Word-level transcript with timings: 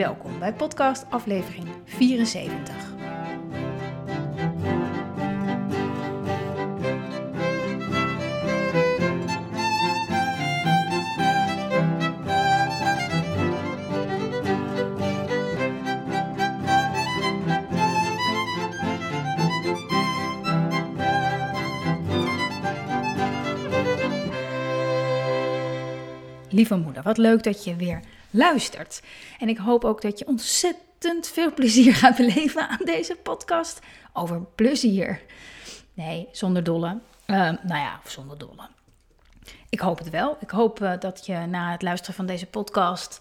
Welkom 0.00 0.38
bij 0.38 0.52
podcast 0.52 1.04
aflevering 1.10 1.68
74. 1.84 2.74
Lieve 26.50 26.76
moeder, 26.76 27.02
wat 27.02 27.18
leuk 27.18 27.42
dat 27.42 27.64
je 27.64 27.76
weer 27.76 28.00
luistert. 28.30 29.02
En 29.38 29.48
ik 29.48 29.58
hoop 29.58 29.84
ook 29.84 30.02
dat 30.02 30.18
je 30.18 30.26
ontzettend 30.26 31.28
veel 31.28 31.54
plezier 31.54 31.94
gaat 31.94 32.16
beleven 32.16 32.68
aan 32.68 32.84
deze 32.84 33.16
podcast 33.16 33.80
over 34.12 34.40
plezier. 34.54 35.22
Nee, 35.94 36.28
zonder 36.32 36.64
dolle. 36.64 36.98
Uh, 37.26 37.36
nou 37.36 37.80
ja, 37.80 38.00
zonder 38.06 38.38
dolle. 38.38 38.68
Ik 39.68 39.80
hoop 39.80 39.98
het 39.98 40.10
wel. 40.10 40.36
Ik 40.40 40.50
hoop 40.50 40.80
uh, 40.80 40.92
dat 40.98 41.26
je 41.26 41.36
na 41.36 41.72
het 41.72 41.82
luisteren 41.82 42.14
van 42.14 42.26
deze 42.26 42.46
podcast 42.46 43.20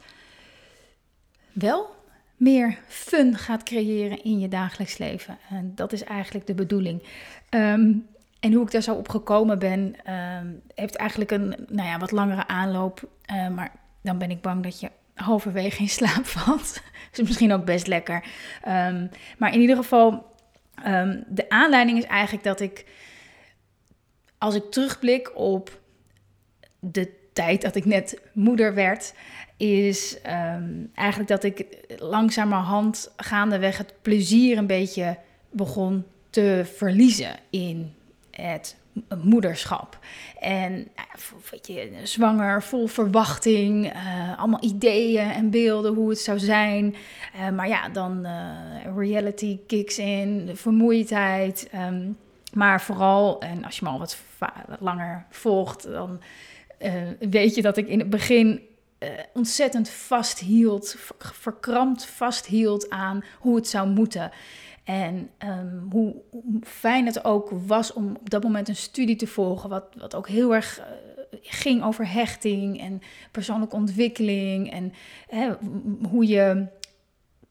wel 1.51 1.97
meer 2.35 2.77
fun 2.87 3.37
gaat 3.37 3.63
creëren 3.63 4.23
in 4.23 4.39
je 4.39 4.47
dagelijks 4.47 4.97
leven. 4.97 5.37
En 5.49 5.71
dat 5.75 5.93
is 5.93 6.03
eigenlijk 6.03 6.47
de 6.47 6.53
bedoeling. 6.53 7.03
Um, 7.49 8.07
en 8.39 8.53
hoe 8.53 8.63
ik 8.63 8.71
daar 8.71 8.81
zo 8.81 8.95
op 8.95 9.09
gekomen 9.09 9.59
ben, 9.59 9.95
um, 10.13 10.61
heeft 10.75 10.95
eigenlijk 10.95 11.31
een 11.31 11.55
nou 11.67 11.87
ja, 11.87 11.97
wat 11.97 12.11
langere 12.11 12.47
aanloop. 12.47 13.07
Maar 13.27 13.71
dan 14.01 14.17
ben 14.17 14.31
ik 14.31 14.41
bang 14.41 14.63
dat 14.63 14.79
je 14.79 14.91
halverwege 15.19 15.81
in 15.81 15.89
slaap 15.89 16.25
valt. 16.35 16.81
is 17.11 17.21
misschien 17.21 17.53
ook 17.53 17.65
best 17.65 17.87
lekker. 17.87 18.23
Um, 18.67 19.09
maar 19.37 19.53
in 19.53 19.59
ieder 19.59 19.75
geval, 19.75 20.35
um, 20.85 21.23
de 21.27 21.49
aanleiding 21.49 21.97
is 21.97 22.05
eigenlijk 22.05 22.43
dat 22.43 22.59
ik, 22.59 22.85
als 24.37 24.55
ik 24.55 24.71
terugblik 24.71 25.31
op 25.35 25.81
de 26.79 27.17
tijd 27.33 27.61
dat 27.61 27.75
ik 27.75 27.85
net 27.85 28.21
moeder 28.33 28.73
werd, 28.73 29.13
is 29.57 30.17
um, 30.27 30.91
eigenlijk 30.93 31.29
dat 31.29 31.43
ik 31.43 31.65
langzamerhand 31.97 33.13
gaandeweg 33.17 33.77
het 33.77 33.93
plezier 34.01 34.57
een 34.57 34.67
beetje 34.67 35.17
begon 35.51 36.05
te 36.29 36.71
verliezen 36.75 37.35
in 37.49 37.93
het 38.31 38.75
moederschap. 39.23 39.99
En 40.39 40.87
weet 41.51 41.67
je, 41.67 41.91
zwanger, 42.03 42.63
vol 42.63 42.87
verwachting, 42.87 43.93
uh, 43.93 44.39
allemaal 44.39 44.63
ideeën 44.63 45.29
en 45.29 45.49
beelden 45.49 45.93
hoe 45.93 46.09
het 46.09 46.19
zou 46.19 46.39
zijn. 46.39 46.95
Uh, 47.35 47.49
maar 47.49 47.67
ja, 47.67 47.89
dan 47.89 48.25
uh, 48.25 48.97
reality 48.97 49.59
kicks 49.67 49.97
in, 49.97 50.45
de 50.45 50.55
vermoeidheid. 50.55 51.69
Um, 51.75 52.17
maar 52.53 52.81
vooral, 52.81 53.41
en 53.41 53.65
als 53.65 53.79
je 53.79 53.85
me 53.85 53.91
al 53.91 53.99
wat 53.99 54.17
langer 54.79 55.25
volgt, 55.29 55.83
dan 55.83 56.21
weet 57.19 57.55
je 57.55 57.61
dat 57.61 57.77
ik 57.77 57.87
in 57.87 57.99
het 57.99 58.09
begin 58.09 58.61
ontzettend 59.33 59.89
vasthield, 59.89 60.95
verkrampt 61.17 62.05
vasthield 62.05 62.89
aan 62.89 63.23
hoe 63.39 63.55
het 63.55 63.67
zou 63.67 63.89
moeten. 63.89 64.31
En 64.83 65.29
um, 65.45 65.87
hoe, 65.91 66.15
fijn 66.63 67.05
het 67.05 67.25
ook 67.25 67.49
was 67.65 67.93
om 67.93 68.15
op 68.19 68.29
dat 68.29 68.43
moment 68.43 68.67
een 68.67 68.75
studie 68.75 69.15
te 69.15 69.27
volgen, 69.27 69.69
wat, 69.69 69.85
wat 69.97 70.15
ook 70.15 70.27
heel 70.27 70.55
erg 70.55 70.79
uh, 70.79 70.85
ging 71.41 71.83
over 71.83 72.11
hechting 72.11 72.79
en 72.81 73.01
persoonlijke 73.31 73.75
ontwikkeling. 73.75 74.71
En 74.71 74.93
hè, 75.27 75.51
hoe 76.09 76.27
je 76.27 76.67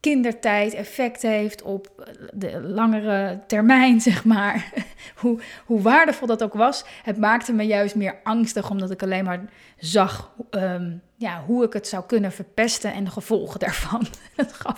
kindertijd 0.00 0.74
effect 0.74 1.22
heeft 1.22 1.62
op 1.62 2.10
de 2.32 2.60
langere 2.60 3.40
termijn, 3.46 4.00
zeg 4.10 4.24
maar. 4.24 4.72
hoe, 5.16 5.40
hoe 5.66 5.82
waardevol 5.82 6.26
dat 6.26 6.42
ook 6.42 6.54
was. 6.54 6.84
Het 7.02 7.18
maakte 7.18 7.52
me 7.52 7.62
juist 7.62 7.94
meer 7.94 8.20
angstig, 8.22 8.70
omdat 8.70 8.90
ik 8.90 9.02
alleen 9.02 9.24
maar 9.24 9.44
zag 9.76 10.34
um, 10.50 11.02
ja, 11.18 11.42
hoe 11.46 11.64
ik 11.64 11.72
het 11.72 11.88
zou 11.88 12.04
kunnen 12.06 12.32
verpesten 12.32 12.92
en 12.92 13.04
de 13.04 13.10
gevolgen 13.10 13.60
daarvan. 13.60 14.06
Gaf, 14.62 14.77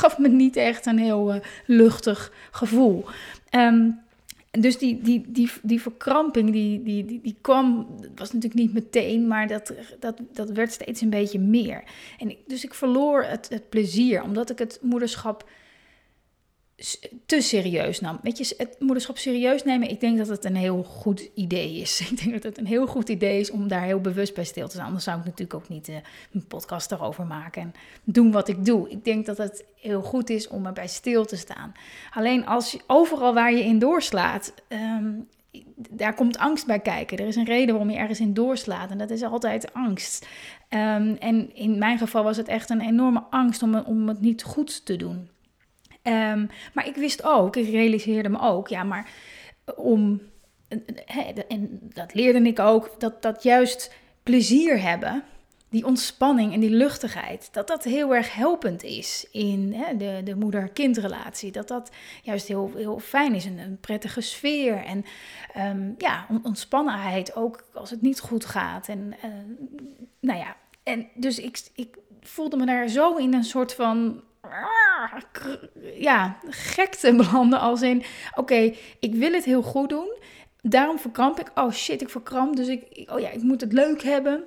gaf 0.00 0.18
me 0.18 0.28
niet 0.28 0.56
echt 0.56 0.86
een 0.86 0.98
heel 0.98 1.34
uh, 1.34 1.40
luchtig 1.66 2.32
gevoel. 2.50 3.04
Um, 3.50 4.00
dus 4.50 4.78
die, 4.78 5.02
die, 5.02 5.24
die, 5.28 5.50
die 5.62 5.80
verkramping, 5.80 6.52
die, 6.52 6.82
die, 6.82 7.04
die, 7.04 7.20
die 7.22 7.36
kwam, 7.40 7.86
was 8.14 8.32
natuurlijk 8.32 8.60
niet 8.60 8.72
meteen, 8.72 9.26
maar 9.26 9.46
dat, 9.46 9.72
dat, 9.98 10.20
dat 10.32 10.50
werd 10.50 10.72
steeds 10.72 11.00
een 11.00 11.10
beetje 11.10 11.38
meer. 11.38 11.82
En 12.18 12.30
ik, 12.30 12.38
dus 12.46 12.64
ik 12.64 12.74
verloor 12.74 13.24
het, 13.24 13.48
het 13.48 13.68
plezier, 13.68 14.22
omdat 14.22 14.50
ik 14.50 14.58
het 14.58 14.78
moederschap 14.82 15.48
te 17.26 17.40
serieus 17.40 18.00
nam. 18.00 18.18
Weet 18.22 18.38
je, 18.38 18.54
het 18.58 18.76
moederschap 18.78 19.18
serieus 19.18 19.64
nemen, 19.64 19.90
ik 19.90 20.00
denk 20.00 20.18
dat 20.18 20.28
het 20.28 20.44
een 20.44 20.56
heel 20.56 20.82
goed 20.82 21.30
idee 21.34 21.74
is. 21.74 22.00
Ik 22.10 22.22
denk 22.22 22.32
dat 22.32 22.42
het 22.42 22.58
een 22.58 22.66
heel 22.66 22.86
goed 22.86 23.08
idee 23.08 23.40
is 23.40 23.50
om 23.50 23.68
daar 23.68 23.82
heel 23.82 24.00
bewust 24.00 24.34
bij 24.34 24.44
stil 24.44 24.66
te 24.66 24.74
staan. 24.74 24.86
Anders 24.86 25.04
zou 25.04 25.18
ik 25.18 25.24
natuurlijk 25.24 25.54
ook 25.54 25.68
niet 25.68 25.88
uh, 25.88 25.96
een 26.32 26.46
podcast 26.46 26.92
erover 26.92 27.26
maken 27.26 27.62
en 27.62 27.74
doen 28.04 28.32
wat 28.32 28.48
ik 28.48 28.64
doe. 28.64 28.90
Ik 28.90 29.04
denk 29.04 29.26
dat 29.26 29.38
het 29.38 29.64
heel 29.80 30.02
goed 30.02 30.30
is 30.30 30.48
om 30.48 30.66
erbij 30.66 30.88
stil 30.88 31.24
te 31.24 31.36
staan. 31.36 31.72
Alleen 32.14 32.46
als 32.46 32.72
je, 32.72 32.80
overal 32.86 33.34
waar 33.34 33.52
je 33.52 33.64
in 33.64 33.78
doorslaat, 33.78 34.52
um, 34.68 35.28
daar 35.90 36.14
komt 36.14 36.38
angst 36.38 36.66
bij 36.66 36.80
kijken. 36.80 37.18
Er 37.18 37.26
is 37.26 37.36
een 37.36 37.44
reden 37.44 37.74
waarom 37.74 37.90
je 37.90 37.98
ergens 37.98 38.20
in 38.20 38.34
doorslaat 38.34 38.90
en 38.90 38.98
dat 38.98 39.10
is 39.10 39.22
altijd 39.22 39.74
angst. 39.74 40.26
Um, 40.68 41.16
en 41.16 41.54
in 41.54 41.78
mijn 41.78 41.98
geval 41.98 42.22
was 42.22 42.36
het 42.36 42.48
echt 42.48 42.70
een 42.70 42.80
enorme 42.80 43.22
angst 43.30 43.62
om, 43.62 43.74
om 43.74 44.08
het 44.08 44.20
niet 44.20 44.42
goed 44.42 44.86
te 44.86 44.96
doen. 44.96 45.28
Um, 46.02 46.50
maar 46.74 46.86
ik 46.86 46.94
wist 46.94 47.24
ook, 47.24 47.56
ik 47.56 47.70
realiseerde 47.70 48.28
me 48.28 48.40
ook, 48.40 48.68
ja, 48.68 48.82
maar 48.82 49.10
om, 49.76 50.20
en 51.48 51.78
dat 51.82 52.14
leerde 52.14 52.42
ik 52.42 52.58
ook, 52.58 52.94
dat, 52.98 53.22
dat 53.22 53.42
juist 53.42 53.94
plezier 54.22 54.82
hebben, 54.82 55.24
die 55.70 55.86
ontspanning 55.86 56.52
en 56.52 56.60
die 56.60 56.70
luchtigheid, 56.70 57.48
dat 57.52 57.68
dat 57.68 57.84
heel 57.84 58.14
erg 58.14 58.34
helpend 58.34 58.82
is 58.82 59.28
in 59.32 59.72
hè, 59.76 59.96
de, 59.96 60.20
de 60.24 60.34
moeder-kindrelatie. 60.34 61.52
Dat 61.52 61.68
dat 61.68 61.90
juist 62.22 62.48
heel, 62.48 62.72
heel 62.76 62.98
fijn 62.98 63.34
is, 63.34 63.44
een, 63.44 63.58
een 63.58 63.78
prettige 63.80 64.20
sfeer 64.20 64.84
en 64.84 65.04
um, 65.56 65.94
ja, 65.98 66.26
ontspannenheid 66.42 67.36
ook 67.36 67.64
als 67.74 67.90
het 67.90 68.02
niet 68.02 68.20
goed 68.20 68.44
gaat. 68.44 68.88
En 68.88 69.14
uh, 69.24 69.30
nou 70.20 70.38
ja, 70.38 70.56
en 70.82 71.08
dus 71.14 71.38
ik, 71.38 71.60
ik 71.74 71.96
voelde 72.20 72.56
me 72.56 72.66
daar 72.66 72.88
zo 72.88 73.16
in 73.16 73.34
een 73.34 73.44
soort 73.44 73.74
van 73.74 74.22
ja, 75.94 76.38
gekte 76.48 77.14
belanden 77.16 77.60
als 77.60 77.82
in, 77.82 78.02
oké, 78.34 78.74
ik 79.00 79.14
wil 79.14 79.32
het 79.32 79.44
heel 79.44 79.62
goed 79.62 79.88
doen, 79.88 80.18
daarom 80.60 80.98
verkramp 80.98 81.40
ik, 81.40 81.50
oh 81.54 81.72
shit, 81.72 82.00
ik 82.00 82.08
verkramp, 82.08 82.56
dus 82.56 82.68
ik, 82.68 83.10
oh 83.12 83.20
ja, 83.20 83.30
ik 83.30 83.42
moet 83.42 83.60
het 83.60 83.72
leuk 83.72 84.02
hebben. 84.02 84.44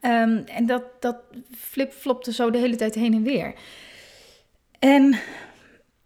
Um, 0.00 0.38
en 0.38 0.66
dat, 0.66 0.82
dat 1.00 1.16
flip-flopte 1.56 2.32
zo 2.32 2.50
de 2.50 2.58
hele 2.58 2.76
tijd 2.76 2.94
heen 2.94 3.14
en 3.14 3.22
weer. 3.22 3.54
En 4.78 5.18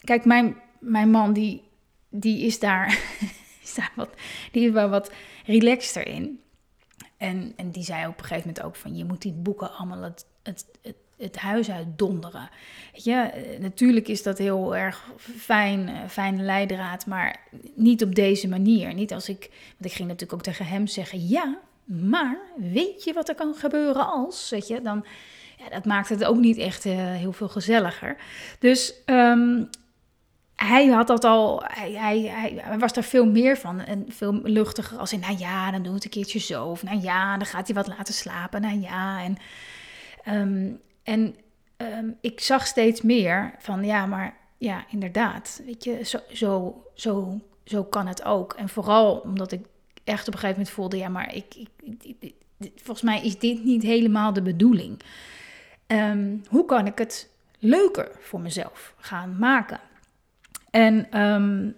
kijk, 0.01 0.25
mijn, 0.25 0.57
mijn 0.81 1.11
man, 1.11 1.33
die, 1.33 1.63
die 2.09 2.41
is 2.41 2.59
daar, 2.59 2.99
is 3.63 3.75
daar 3.75 3.93
wat, 3.95 4.11
die 4.53 4.67
is 4.67 4.73
wel 4.73 4.89
wat 4.89 5.13
relaxter 5.45 6.07
in. 6.07 6.41
En, 7.17 7.53
en 7.57 7.71
die 7.71 7.83
zei 7.83 8.07
op 8.07 8.19
een 8.19 8.25
gegeven 8.25 8.49
moment 8.49 8.67
ook 8.67 8.77
van, 8.77 8.97
je 8.97 9.05
moet 9.05 9.23
die 9.23 9.33
boeken 9.33 9.73
allemaal 9.73 10.03
het, 10.03 10.27
het 10.43 10.67
het 11.19 11.37
huis 11.37 11.71
uit 11.71 11.87
donderen. 11.97 12.49
Ja, 12.93 13.33
eh, 13.33 13.59
natuurlijk 13.61 14.09
is 14.09 14.23
dat 14.23 14.39
heel 14.39 14.77
erg 14.77 15.13
fijn, 15.37 15.89
eh, 15.89 15.95
fijne 16.09 16.43
leidraad, 16.43 17.07
maar 17.07 17.37
niet 17.75 18.03
op 18.03 18.15
deze 18.15 18.49
manier. 18.49 18.95
Niet 18.95 19.13
als 19.13 19.29
ik, 19.29 19.51
want 19.51 19.91
ik 19.91 19.93
ging 19.93 20.09
natuurlijk 20.09 20.33
ook 20.33 20.43
tegen 20.43 20.67
hem 20.67 20.87
zeggen, 20.87 21.29
ja, 21.29 21.59
maar 21.85 22.39
weet 22.57 23.05
je 23.05 23.13
wat 23.13 23.29
er 23.29 23.35
kan 23.35 23.55
gebeuren 23.55 24.07
als, 24.07 24.51
weet 24.51 24.67
je, 24.67 24.81
dan, 24.81 25.05
ja, 25.59 25.69
dat 25.69 25.85
maakt 25.85 26.09
het 26.09 26.25
ook 26.25 26.39
niet 26.39 26.59
echt 26.59 26.85
uh, 26.85 26.95
heel 26.97 27.33
veel 27.33 27.49
gezelliger. 27.49 28.17
Dus 28.59 28.95
um, 29.07 29.69
hij 30.57 30.87
had 30.87 31.07
dat 31.07 31.25
al, 31.25 31.63
hij, 31.65 31.93
hij, 31.93 32.21
hij, 32.63 32.79
was 32.79 32.93
daar 32.93 33.05
veel 33.05 33.27
meer 33.27 33.57
van 33.57 33.81
en 33.81 34.05
veel 34.09 34.41
luchtiger 34.43 34.99
als 34.99 35.13
in, 35.13 35.21
nou 35.21 35.39
ja, 35.39 35.71
dan 35.71 35.83
doen 35.83 35.95
het 35.95 36.05
een 36.05 36.11
keertje 36.11 36.39
zo, 36.39 36.65
of 36.65 36.83
nou 36.83 37.01
ja, 37.01 37.37
dan 37.37 37.47
gaat 37.47 37.67
hij 37.67 37.77
wat 37.77 37.89
laten 37.89 38.15
slapen, 38.15 38.61
nou 38.61 38.81
ja, 38.81 39.23
en... 39.23 39.37
Um, 40.29 40.81
en 41.07 41.35
um, 41.77 42.17
ik 42.21 42.41
zag 42.41 42.67
steeds 42.67 43.03
meer 43.03 43.55
van 43.59 43.85
ja, 43.85 44.07
maar 44.07 44.37
ja, 44.59 44.85
inderdaad. 44.91 45.61
Weet 45.67 45.85
je, 45.85 46.05
zo, 46.05 46.19
zo, 46.33 46.83
zo, 46.95 47.41
zo 47.65 47.85
kan 47.85 48.07
het 48.07 48.25
ook. 48.25 48.53
En 48.53 48.69
vooral 48.69 49.17
omdat 49.17 49.53
ik 49.53 49.67
echt 50.05 50.29
op 50.29 50.35
een 50.35 50.41
gegeven 50.41 50.59
moment 50.59 50.71
voelde, 50.75 50.97
ja, 50.97 51.09
maar 51.09 51.35
ik, 51.35 51.55
ik, 52.19 52.35
volgens 52.77 53.03
mij 53.03 53.23
is 53.23 53.39
dit 53.39 53.65
niet 53.65 53.83
helemaal 53.83 54.33
de 54.33 54.43
bedoeling. 54.43 55.01
Ehm, 55.87 56.37
hoe 56.49 56.65
kan 56.65 56.87
ik 56.87 56.99
het 56.99 57.29
leuker 57.59 58.11
voor 58.21 58.41
mezelf 58.41 58.95
gaan 58.99 59.39
maken? 59.39 59.81
En 60.71 61.11
ehm, 61.11 61.71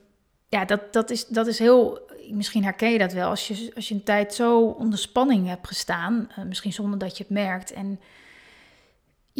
ja, 0.48 0.64
dat, 0.64 0.92
dat, 0.92 1.10
is, 1.10 1.26
dat 1.26 1.46
is 1.46 1.58
heel. 1.58 2.06
Misschien 2.30 2.64
herken 2.64 2.90
je 2.90 2.98
dat 2.98 3.12
wel. 3.12 3.28
Als 3.28 3.48
je, 3.48 3.72
als 3.74 3.88
je 3.88 3.94
een 3.94 4.02
tijd 4.02 4.34
zo 4.34 4.60
onder 4.60 4.98
spanning 4.98 5.46
hebt 5.46 5.66
gestaan, 5.66 6.28
uh, 6.38 6.44
misschien 6.44 6.72
zonder 6.72 6.98
dat 6.98 7.16
je 7.16 7.22
het 7.22 7.32
merkt. 7.32 7.72
En 7.72 8.00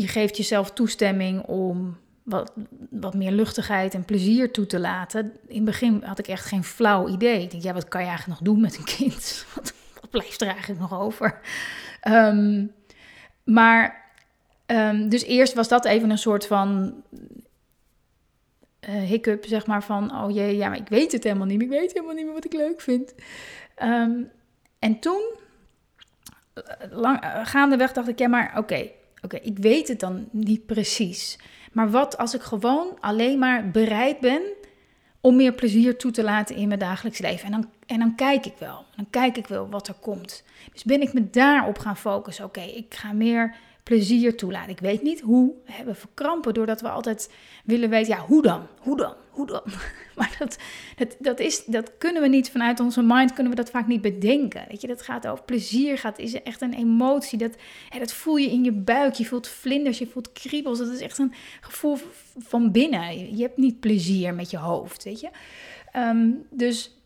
je 0.01 0.09
geeft 0.09 0.37
jezelf 0.37 0.73
toestemming 0.73 1.43
om 1.43 1.97
wat, 2.23 2.53
wat 2.91 3.15
meer 3.15 3.31
luchtigheid 3.31 3.95
en 3.95 4.05
plezier 4.05 4.53
toe 4.53 4.67
te 4.67 4.79
laten. 4.79 5.33
In 5.47 5.57
het 5.57 5.65
begin 5.65 6.03
had 6.05 6.19
ik 6.19 6.29
echt 6.29 6.45
geen 6.45 6.65
flauw 6.65 7.09
idee. 7.09 7.43
Ik 7.43 7.51
denk, 7.51 7.63
ja, 7.63 7.73
wat 7.73 7.89
kan 7.89 8.01
je 8.01 8.07
eigenlijk 8.07 8.41
nog 8.41 8.49
doen 8.53 8.61
met 8.63 8.77
een 8.77 8.85
kind? 8.85 9.45
Wat, 9.55 9.75
blijft 10.11 10.41
er 10.41 10.49
eigenlijk 10.49 10.81
nog 10.81 11.01
over? 11.01 11.41
Um, 12.09 12.73
maar, 13.45 14.05
um, 14.67 15.09
dus 15.09 15.25
eerst 15.25 15.55
was 15.55 15.69
dat 15.69 15.85
even 15.85 16.11
een 16.11 16.19
soort 16.19 16.47
van 16.47 16.95
uh, 18.89 19.03
hiccup, 19.03 19.45
zeg 19.45 19.67
maar, 19.67 19.83
van, 19.83 20.23
oh 20.23 20.31
jee, 20.31 20.57
ja, 20.57 20.69
maar 20.69 20.79
ik 20.79 20.89
weet 20.89 21.13
het 21.13 21.25
helemaal 21.25 21.47
niet. 21.47 21.63
Ik 21.63 21.69
weet 21.69 21.93
helemaal 21.93 22.15
niet 22.15 22.25
meer 22.25 22.35
wat 22.35 22.45
ik 22.45 22.53
leuk 22.53 22.81
vind. 22.81 23.15
Um, 23.83 24.31
en 24.79 24.99
toen, 24.99 25.37
lang, 26.91 27.25
uh, 27.25 27.47
gaandeweg 27.47 27.93
dacht 27.93 28.09
ik, 28.09 28.19
ja, 28.19 28.29
maar 28.29 28.53
oké, 28.57 28.91
oké, 29.23 29.37
ik 29.37 29.59
weet 29.59 29.89
het 29.89 30.01
dan 30.01 30.29
niet 30.31 30.67
precies. 30.67 31.39
Maar 31.73 31.91
wat 31.91 32.19
als 32.19 32.35
ik 32.35 32.43
gewoon 32.43 32.97
alleen 33.01 33.39
maar 33.39 33.71
bereid 33.71 34.21
ben 34.21 34.43
om 35.21 35.37
meer 35.37 35.53
plezier 35.53 35.97
toe 35.97 36.11
te 36.11 36.23
laten 36.23 36.57
in 36.57 36.69
mijn 36.69 36.81
dagelijks 36.81 37.19
leven? 37.19 37.45
En 37.45 37.51
dan, 37.51 37.71
en 37.87 37.99
dan 37.99 38.15
kijk 38.15 38.47
ik 38.47 38.55
wel. 38.59 38.85
Dan 38.97 39.07
kijk 39.11 39.37
ik 39.37 39.47
wel 39.47 39.69
wat 39.69 39.89
er 39.89 39.95
komt. 39.95 40.45
Dus 40.73 40.85
ben 40.85 41.01
ik 41.01 41.13
me 41.13 41.31
daarop 41.31 41.79
gaan 41.79 41.97
focussen. 41.97 42.45
Oké, 42.45 42.61
ik 42.61 42.95
ga 42.95 43.13
meer 43.13 43.57
plezier 43.83 44.37
toelaten. 44.37 44.71
Ik 44.71 44.81
weet 44.81 45.03
niet 45.03 45.21
hoe. 45.21 45.53
We 45.85 45.95
verkrampen 45.95 46.55
doordat 46.55 46.81
we 46.81 46.89
altijd 46.89 47.33
willen 47.65 47.91
weten, 47.91 48.15
ja, 48.15 48.21
hoe 48.21 48.43
dan? 48.43 48.67
Hoe 48.81 48.97
dan? 48.97 49.15
Dan? 49.47 49.63
Maar 50.17 50.37
dat, 50.39 50.59
dat, 50.97 51.17
dat, 51.19 51.41
is, 51.41 51.65
dat 51.65 51.93
kunnen 51.99 52.23
we 52.23 52.29
niet 52.29 52.51
vanuit 52.51 52.81
onze 52.81 53.03
mind, 53.03 53.33
kunnen 53.33 53.53
we 53.53 53.59
dat 53.59 53.71
vaak 53.71 53.87
niet 53.87 54.01
bedenken. 54.01 54.65
Weet 54.69 54.81
je, 54.81 54.87
dat 54.87 55.03
gaat 55.03 55.27
over 55.27 55.45
plezier, 55.45 55.99
gaat, 55.99 56.19
is 56.19 56.43
echt 56.43 56.61
een 56.61 56.75
emotie. 56.75 57.39
Dat, 57.39 57.57
hè, 57.89 57.99
dat 57.99 58.13
voel 58.13 58.37
je 58.37 58.51
in 58.51 58.65
je 58.65 58.73
buik, 58.73 59.15
je 59.15 59.25
voelt 59.25 59.49
vlinders, 59.49 59.99
je 59.99 60.07
voelt 60.07 60.33
kriebels. 60.33 60.79
Dat 60.79 60.89
is 60.89 61.01
echt 61.01 61.19
een 61.19 61.33
gevoel 61.61 61.99
van 62.39 62.73
binnen. 62.73 63.37
Je 63.37 63.43
hebt 63.43 63.57
niet 63.57 63.81
plezier 63.81 64.35
met 64.35 64.51
je 64.51 64.57
hoofd, 64.57 65.05
weet 65.05 65.21
je. 65.21 65.31
Um, 65.97 66.47
dus 66.51 66.97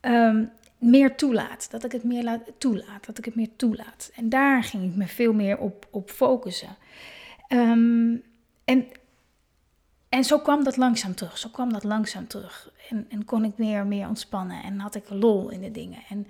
um, 0.00 0.50
meer 0.78 1.16
toelaat. 1.16 1.70
Dat 1.70 1.84
ik 1.84 1.92
het 1.92 2.04
meer 2.04 2.22
laat, 2.22 2.40
toelaat. 2.58 3.06
Dat 3.06 3.18
ik 3.18 3.24
het 3.24 3.34
meer 3.34 3.56
toelaat. 3.56 4.10
En 4.14 4.28
daar 4.28 4.64
ging 4.64 4.84
ik 4.84 4.96
me 4.96 5.06
veel 5.06 5.32
meer 5.32 5.58
op, 5.58 5.86
op 5.90 6.10
focussen. 6.10 6.76
Um, 7.48 8.22
en, 8.64 8.86
en 10.12 10.24
zo 10.24 10.38
kwam 10.38 10.64
dat 10.64 10.76
langzaam 10.76 11.14
terug. 11.14 11.38
Zo 11.38 11.48
kwam 11.48 11.72
dat 11.72 11.84
langzaam 11.84 12.26
terug. 12.26 12.70
En, 12.88 13.06
en 13.08 13.24
kon 13.24 13.44
ik 13.44 13.58
meer 13.58 13.86
meer 13.86 14.08
ontspannen. 14.08 14.62
En 14.62 14.78
had 14.78 14.94
ik 14.94 15.08
lol 15.08 15.50
in 15.50 15.60
de 15.60 15.70
dingen. 15.70 16.02
En 16.08 16.26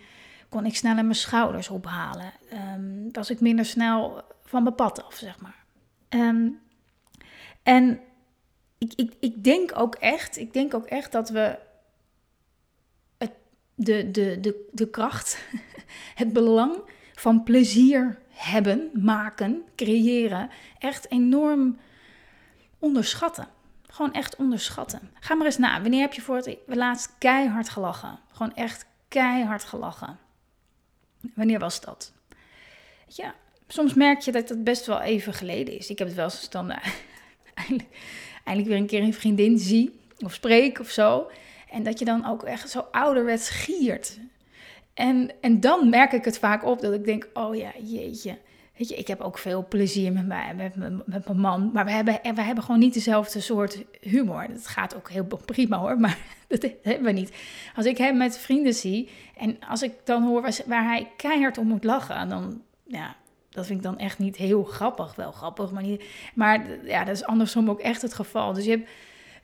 kon 0.49 0.67
ik 0.67 0.76
sneller 0.76 1.05
mijn 1.05 1.14
schouders 1.14 1.69
ophalen. 1.69 2.32
Um, 2.75 3.08
was 3.12 3.31
ik 3.31 3.40
minder 3.40 3.64
snel 3.64 4.23
van 4.44 4.62
mijn 4.62 4.75
pad 4.75 5.05
af, 5.05 5.14
zeg 5.14 5.40
maar. 5.40 5.64
Um, 6.08 6.61
en 7.62 8.00
ik, 8.79 8.93
ik, 8.96 9.12
ik 9.20 9.44
denk 9.44 9.79
ook 9.79 9.94
echt, 9.94 10.38
ik 10.38 10.52
denk 10.52 10.75
ook 10.75 10.87
echt 10.87 11.12
dat 11.12 11.29
we 11.29 11.58
de, 13.75 14.11
de, 14.11 14.40
de, 14.40 14.69
de 14.73 14.90
kracht, 14.90 15.38
het 16.23 16.32
belang 16.32 16.76
van 17.14 17.43
plezier 17.43 18.19
hebben, 18.29 18.90
maken, 18.93 19.62
creëren, 19.76 20.50
echt 20.79 21.11
enorm 21.11 21.79
onderschatten. 22.79 23.49
Gewoon 23.93 24.12
echt 24.12 24.37
onderschatten. 24.37 25.11
Ga 25.21 25.35
maar 25.35 25.47
eens 25.47 25.59
na. 25.59 25.81
Wanneer 25.81 26.00
heb 26.00 26.12
je 26.12 26.21
voor 26.21 26.37
het 26.37 26.56
laatst 26.67 27.11
keihard 27.19 27.69
gelachen? 27.69 28.19
Gewoon 28.33 28.55
echt 28.55 28.87
keihard 29.09 29.65
gelachen. 29.65 30.19
Wanneer 31.35 31.59
was 31.59 31.81
dat? 31.81 32.12
Ja, 33.06 33.35
soms 33.69 33.94
merk 33.94 34.21
je 34.21 34.33
dat 34.33 34.49
het 34.49 34.65
best 34.65 34.87
wel 34.87 35.00
even 35.00 35.35
geleden 35.35 35.79
is. 35.79 35.91
Ik 35.91 35.99
heb 35.99 36.06
het 36.06 36.17
wel 36.17 36.25
eens 36.25 36.50
dan 36.50 36.71
eindelijk, 37.55 37.89
eindelijk 38.44 38.69
weer 38.69 38.81
een 38.81 38.87
keer 38.87 39.03
een 39.03 39.15
vriendin 39.15 39.59
zie 39.59 40.00
of 40.19 40.33
spreek 40.33 40.79
of 40.79 40.91
zo. 40.91 41.31
En 41.71 41.83
dat 41.83 41.99
je 41.99 42.05
dan 42.05 42.27
ook 42.27 42.43
echt 42.43 42.71
zo 42.71 42.87
ouderwets 42.91 43.50
giert. 43.50 44.19
En, 44.94 45.31
en 45.41 45.61
dan 45.61 45.89
merk 45.89 46.12
ik 46.12 46.25
het 46.25 46.39
vaak 46.39 46.65
op 46.65 46.81
dat 46.81 46.93
ik 46.93 47.05
denk, 47.05 47.29
oh 47.35 47.56
ja, 47.56 47.73
jeetje. 47.83 48.39
Weet 48.76 48.88
je, 48.88 48.96
ik 48.96 49.06
heb 49.06 49.20
ook 49.20 49.38
veel 49.38 49.66
plezier 49.69 50.12
met, 50.12 50.26
mij, 50.26 50.54
met, 50.54 50.76
met, 50.76 51.06
met 51.06 51.24
mijn 51.24 51.40
man. 51.40 51.70
Maar 51.72 51.84
we 51.84 51.90
hebben, 51.90 52.19
we 52.34 52.42
hebben 52.42 52.64
gewoon 52.64 52.80
niet 52.80 52.94
dezelfde 52.94 53.40
soort 53.40 53.84
humor. 54.00 54.46
Dat 54.48 54.66
gaat 54.66 54.96
ook 54.96 55.10
heel 55.10 55.26
prima 55.44 55.78
hoor, 55.78 56.00
maar 56.00 56.19
dat 56.48 56.66
hebben 56.82 57.04
we 57.04 57.12
niet. 57.12 57.32
Als 57.76 57.86
ik 57.86 57.98
hem 57.98 58.16
met 58.16 58.38
vrienden 58.38 58.74
zie 58.74 59.08
en 59.36 59.58
als 59.69 59.82
ik 59.82 59.92
dan 60.04 60.22
hoor 60.22 60.42
waar, 60.42 60.58
waar 60.66 60.84
hij 60.84 61.10
keihard 61.16 61.58
om 61.58 61.66
moet 61.66 61.84
lachen, 61.84 62.28
dan 62.28 62.62
ja, 62.86 63.16
dat 63.50 63.66
vind 63.66 63.78
ik 63.78 63.84
dan 63.84 63.98
echt 63.98 64.19
niet 64.19 64.36
heel 64.36 64.64
grappig. 64.64 65.14
Wel 65.14 65.32
grappig, 65.32 65.70
maar 65.70 65.82
niet. 65.82 66.04
Maar 66.34 66.66
ja, 66.84 67.04
dat 67.04 67.16
is 67.16 67.24
andersom 67.24 67.70
ook 67.70 67.80
echt 67.80 68.02
het 68.02 68.14
geval. 68.14 68.52
Dus, 68.52 68.64
je 68.64 68.70
hebt, 68.70 68.90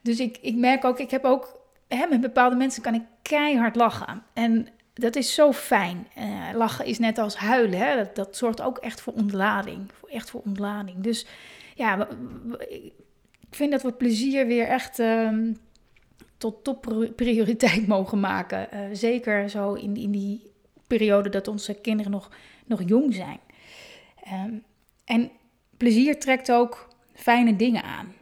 dus 0.01 0.19
ik, 0.19 0.37
ik 0.41 0.55
merk 0.55 0.85
ook, 0.85 0.99
ik 0.99 1.11
heb 1.11 1.23
ook 1.23 1.59
hè, 1.87 2.07
met 2.07 2.21
bepaalde 2.21 2.55
mensen 2.55 2.81
kan 2.81 2.93
ik 2.93 3.03
keihard 3.21 3.75
lachen. 3.75 4.23
En 4.33 4.67
dat 4.99 5.15
is 5.15 5.33
zo 5.33 5.51
fijn. 5.51 6.07
Uh, 6.17 6.49
lachen 6.53 6.85
is 6.85 6.99
net 6.99 7.17
als 7.17 7.35
huilen. 7.35 7.79
Hè? 7.79 7.95
Dat, 7.95 8.15
dat, 8.15 8.37
zorgt 8.37 8.61
ook 8.61 8.77
echt 8.77 9.01
voor 9.01 9.13
ontlading. 9.13 9.91
Voor, 9.93 10.09
echt 10.09 10.29
voor 10.29 10.41
ontlading. 10.45 10.97
Dus 10.97 11.25
ja, 11.75 12.07
ik 13.39 13.55
vind 13.55 13.71
dat 13.71 13.81
we 13.81 13.91
plezier 13.91 14.47
weer 14.47 14.67
echt 14.67 14.99
uh, 14.99 15.31
tot 16.37 16.63
topprioriteit 16.63 17.87
mogen 17.97 18.19
maken. 18.19 18.67
Uh, 18.73 18.79
zeker 18.93 19.49
zo 19.49 19.73
in, 19.73 19.95
in 19.95 20.11
die 20.11 20.51
periode 20.87 21.29
dat 21.29 21.47
onze 21.47 21.73
kinderen 21.73 22.11
nog, 22.11 22.31
nog 22.65 22.81
jong 22.85 23.13
zijn. 23.13 23.39
Um, 24.45 24.63
en 25.05 25.31
plezier 25.77 26.19
trekt 26.19 26.51
ook 26.51 26.87
fijne 27.13 27.55
dingen 27.55 27.83
aan 27.83 28.13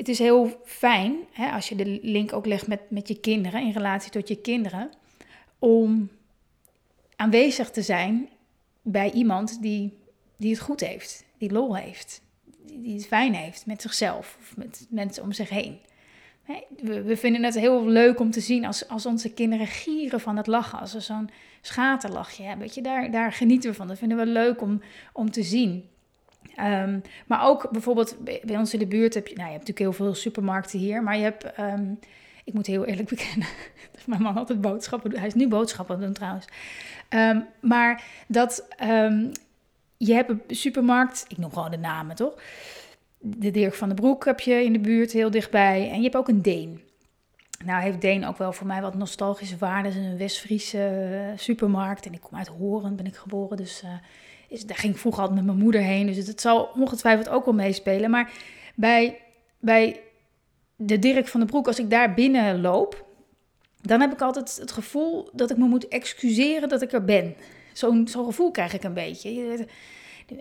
het 0.00 0.08
is 0.08 0.18
heel 0.18 0.60
fijn, 0.64 1.16
hè, 1.32 1.50
als 1.50 1.68
je 1.68 1.74
de 1.74 1.98
link 2.02 2.32
ook 2.32 2.46
legt 2.46 2.66
met, 2.66 2.80
met 2.90 3.08
je 3.08 3.20
kinderen, 3.20 3.62
in 3.62 3.72
relatie 3.72 4.10
tot 4.10 4.28
je 4.28 4.40
kinderen, 4.40 4.90
om 5.60 6.10
aanwezig 7.16 7.70
te 7.70 7.82
zijn 7.82 8.28
bij 8.82 9.10
iemand 9.10 9.62
die, 9.62 9.98
die 10.36 10.50
het 10.50 10.60
goed 10.60 10.80
heeft, 10.80 11.24
die 11.38 11.52
lol 11.52 11.76
heeft, 11.76 12.22
die, 12.62 12.94
het 12.94 13.06
fijn 13.06 13.34
heeft 13.34 13.66
met 13.66 13.82
zichzelf 13.82 14.36
of 14.40 14.56
met 14.56 14.86
mensen 14.90 15.22
om 15.22 15.32
zich 15.32 15.48
heen. 15.48 15.78
We, 16.82 17.02
we, 17.02 17.16
vinden 17.16 17.42
het 17.42 17.54
heel 17.54 17.86
leuk 17.86 18.20
om 18.20 18.30
te 18.30 18.40
zien 18.40 18.64
als, 18.64 18.88
als 18.88 19.06
onze 19.06 19.32
kinderen 19.32 19.66
gieren 19.66 20.20
van 20.20 20.36
het 20.36 20.46
lachen. 20.46 20.78
Als 20.80 20.90
ze 20.90 21.00
zo'n 21.00 21.30
schaterlachje 21.60 22.42
hebben. 22.42 22.66
Weet 22.66 22.74
je, 22.74 22.82
daar, 22.82 23.10
daar 23.10 23.32
genieten 23.32 23.70
we 23.70 23.76
van. 23.76 23.88
Dat 23.88 23.98
vinden 23.98 24.18
we 24.18 24.26
leuk 24.26 24.62
om, 24.62 24.82
om 25.12 25.30
te 25.30 25.42
zien. 25.42 25.88
Um, 26.60 27.02
maar 27.26 27.46
ook 27.46 27.70
bijvoorbeeld 27.70 28.16
bij 28.24 28.56
ons 28.56 28.72
in 28.72 28.78
de 28.78 28.86
buurt 28.86 29.14
heb 29.14 29.26
je, 29.26 29.34
nou 29.34 29.46
je 29.46 29.52
hebt 29.52 29.68
natuurlijk 29.68 29.96
heel 29.96 30.06
veel 30.06 30.14
supermarkten 30.14 30.78
hier, 30.78 31.02
maar 31.02 31.16
je 31.16 31.22
hebt, 31.22 31.58
um, 31.58 31.98
ik 32.44 32.52
moet 32.52 32.66
heel 32.66 32.84
eerlijk 32.84 33.08
bekennen, 33.16 33.48
mijn 34.06 34.22
man 34.22 34.36
altijd 34.36 34.60
boodschappen 34.60 35.18
Hij 35.18 35.26
is 35.26 35.34
nu 35.34 35.48
boodschappen 35.48 36.00
doen 36.00 36.12
trouwens. 36.12 36.46
Um, 37.08 37.46
maar 37.60 38.04
dat 38.26 38.66
je 39.96 40.14
hebt 40.14 40.30
een 40.30 40.42
supermarkt, 40.48 41.24
ik 41.28 41.38
noem 41.38 41.52
gewoon 41.52 41.70
de 41.70 41.78
namen 41.78 42.16
toch? 42.16 42.34
De 43.18 43.50
Dirk 43.50 43.74
van 43.74 43.88
den 43.88 43.96
Broek 43.96 44.24
heb 44.24 44.40
je 44.40 44.64
in 44.64 44.72
de 44.72 44.78
buurt 44.78 45.12
heel 45.12 45.30
dichtbij 45.30 45.90
en 45.90 45.96
je 45.96 46.02
hebt 46.02 46.16
ook 46.16 46.28
een 46.28 46.42
Deen. 46.42 46.80
Nou 47.64 47.82
heeft 47.82 48.00
Deen 48.00 48.26
ook 48.26 48.38
wel 48.38 48.52
voor 48.52 48.66
mij 48.66 48.80
wat 48.80 48.94
nostalgische 48.94 49.56
waarden. 49.56 49.92
Het 49.92 50.04
een 50.04 50.18
West-Friese 50.18 50.78
eh, 50.78 51.38
supermarkt 51.38 52.06
en 52.06 52.12
ik 52.12 52.20
kom 52.20 52.38
uit 52.38 52.48
Horen, 52.48 52.96
ben 52.96 53.06
ik 53.06 53.16
geboren, 53.16 53.56
dus... 53.56 53.82
Uh, 53.84 53.90
is, 54.50 54.66
daar 54.66 54.76
ging 54.76 54.92
ik 54.92 54.98
vroeger 54.98 55.20
altijd 55.20 55.38
met 55.38 55.48
mijn 55.48 55.64
moeder 55.64 55.80
heen. 55.80 56.06
Dus 56.06 56.26
het, 56.26 56.40
zal 56.40 56.70
ongetwijfeld 56.76 57.28
ook 57.28 57.44
wel 57.44 57.54
meespelen. 57.54 58.10
Maar 58.10 58.32
bij, 58.74 59.20
bij 59.58 60.00
de 60.82 60.98
Dirk 60.98 61.28
van 61.28 61.40
den 61.40 61.48
Broek, 61.48 61.66
als 61.66 61.78
ik 61.78 61.90
daar 61.90 62.14
binnen 62.14 62.60
loop, 62.60 63.04
dan 63.80 64.00
heb 64.00 64.12
ik 64.12 64.20
altijd 64.20 64.56
het 64.60 64.72
gevoel 64.72 65.28
dat 65.32 65.50
ik 65.50 65.56
me 65.56 65.66
moet 65.66 65.88
excuseren 65.88 66.68
dat 66.68 66.82
ik 66.82 66.92
er 66.92 67.04
ben. 67.04 67.34
Zo'n 67.72 68.08
zo'n 68.08 68.24
gevoel 68.24 68.50
krijg 68.50 68.72
ik 68.72 68.84
een 68.84 68.94
beetje. 68.94 69.66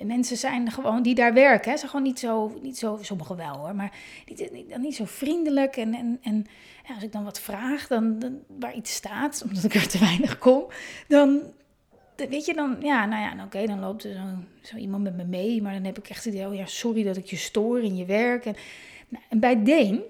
Mensen 0.01 0.37
zijn 0.37 0.71
gewoon 0.71 1.01
die 1.01 1.15
daar 1.15 1.33
werken, 1.33 1.71
hè, 1.71 1.77
zijn 1.77 1.89
gewoon 1.89 2.05
niet 2.05 2.19
zo, 2.19 2.59
niet 2.61 2.77
zo, 2.77 2.99
sommigen 3.01 3.35
wel 3.35 3.55
hoor, 3.57 3.75
maar 3.75 3.91
niet, 4.25 4.51
niet, 4.51 4.77
niet 4.77 4.95
zo 4.95 5.05
vriendelijk. 5.05 5.77
En, 5.77 5.93
en, 5.93 6.19
en 6.21 6.45
ja, 6.87 6.93
als 6.93 7.03
ik 7.03 7.11
dan 7.11 7.23
wat 7.23 7.39
vraag, 7.39 7.87
dan, 7.87 8.39
waar 8.59 8.75
iets 8.75 8.93
staat, 8.93 9.41
omdat 9.47 9.63
ik 9.63 9.73
er 9.73 9.87
te 9.87 9.99
weinig 9.99 10.37
kom, 10.37 10.65
dan, 11.07 11.41
weet 12.15 12.45
je 12.45 12.53
dan, 12.53 12.77
ja, 12.81 13.05
nou 13.05 13.21
ja, 13.21 13.43
oké, 13.43 13.65
dan 13.65 13.79
loopt 13.79 14.03
er 14.03 14.13
zo, 14.13 14.21
zo, 14.61 14.75
iemand 14.75 15.03
met 15.03 15.15
me 15.15 15.23
mee, 15.23 15.61
maar 15.61 15.73
dan 15.73 15.83
heb 15.83 15.97
ik 15.97 16.09
echt 16.09 16.25
het 16.25 16.33
idee, 16.33 16.47
oh 16.47 16.55
ja, 16.55 16.65
sorry 16.65 17.03
dat 17.03 17.17
ik 17.17 17.25
je 17.25 17.37
stoor 17.37 17.81
in 17.81 17.95
je 17.95 18.05
werk. 18.05 18.45
En, 18.45 18.55
Nou, 19.09 19.23
en 19.29 19.39
bij 19.39 19.63
Deen, 19.63 20.01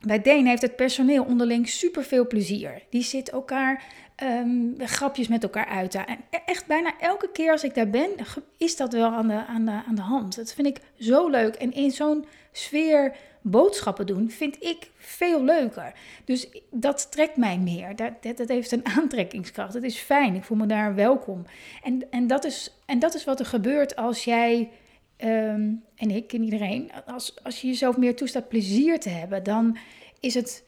bij 0.00 0.22
Deen 0.22 0.46
heeft 0.46 0.62
het 0.62 0.76
personeel 0.76 1.24
onderling 1.24 1.68
super 1.68 2.04
veel 2.04 2.26
plezier. 2.26 2.82
Die 2.90 3.02
zit 3.02 3.30
elkaar 3.30 3.84
um, 4.22 4.74
grapjes 4.78 5.28
met 5.28 5.42
elkaar 5.42 5.66
uit. 5.66 5.94
En 5.94 6.18
e-, 6.30 6.38
echt 6.46 6.66
bijna 6.66 7.00
elke 7.00 7.30
keer 7.32 7.52
als 7.52 7.64
ik 7.64 7.74
daar 7.74 7.90
ben, 7.90 8.10
is 8.56 8.76
dat 8.76 8.92
wel 8.92 9.10
aan 9.10 9.28
de, 9.28 9.46
aan 9.46 9.64
de, 9.64 9.82
aan 9.86 9.94
de 9.94 10.02
hand. 10.02 10.36
Dat 10.36 10.54
vind 10.54 10.66
ik 10.66 10.80
zo 10.98 11.28
leuk. 11.28 11.54
En 11.54 11.72
in 11.72 11.90
zo'n 11.90 12.24
sfeer 12.52 13.16
boodschappen 13.42 14.06
doen, 14.06 14.30
vind 14.30 14.62
ik 14.62 14.90
veel 14.96 15.44
leuker. 15.44 15.92
Dus 16.24 16.48
dat 16.70 17.10
trekt 17.10 17.36
mij 17.36 17.58
meer. 17.58 17.96
Dat, 17.96 18.36
dat, 18.36 18.48
heeft 18.48 18.72
een 18.72 18.86
aantrekkingskracht. 18.98 19.74
Het 19.74 19.82
is 19.82 19.98
fijn. 19.98 20.34
Ik 20.34 20.44
voel 20.44 20.56
me 20.56 20.66
daar 20.66 20.94
welkom. 20.94 21.44
En, 21.82 22.10
en, 22.10 22.26
dat, 22.26 22.44
is, 22.44 22.72
en 22.86 22.98
dat 22.98 23.14
is 23.14 23.24
wat 23.24 23.40
er 23.40 23.46
gebeurt 23.46 23.96
als 23.96 24.24
jij. 24.24 24.70
Ehm, 25.16 25.72
en 25.94 26.10
ik 26.10 26.32
en 26.32 26.42
iedereen, 26.42 26.90
als, 27.06 27.44
als 27.44 27.60
je 27.60 27.66
jezelf 27.66 27.96
meer 27.96 28.16
toestaat 28.16 28.48
plezier 28.48 29.00
te 29.00 29.08
hebben, 29.08 29.42
dan 29.42 29.78
is 30.20 30.34
het, 30.34 30.64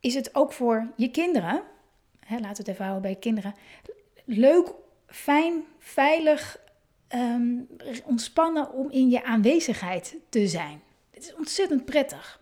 is 0.00 0.14
het 0.14 0.34
ook 0.34 0.52
voor 0.52 0.92
je 0.96 1.10
kinderen, 1.10 1.62
hè, 2.20 2.34
laten 2.34 2.50
we 2.50 2.58
het 2.58 2.68
even 2.68 2.84
houden 2.84 3.02
bij 3.02 3.20
kinderen, 3.20 3.54
leuk, 4.24 4.72
fijn, 5.06 5.64
veilig, 5.78 6.60
ehm, 7.08 7.54
ontspannen 8.04 8.72
om 8.72 8.90
in 8.90 9.10
je 9.10 9.24
aanwezigheid 9.24 10.16
te 10.28 10.48
zijn. 10.48 10.80
Het 11.10 11.22
is 11.22 11.34
ontzettend 11.34 11.84
prettig. 11.84 12.40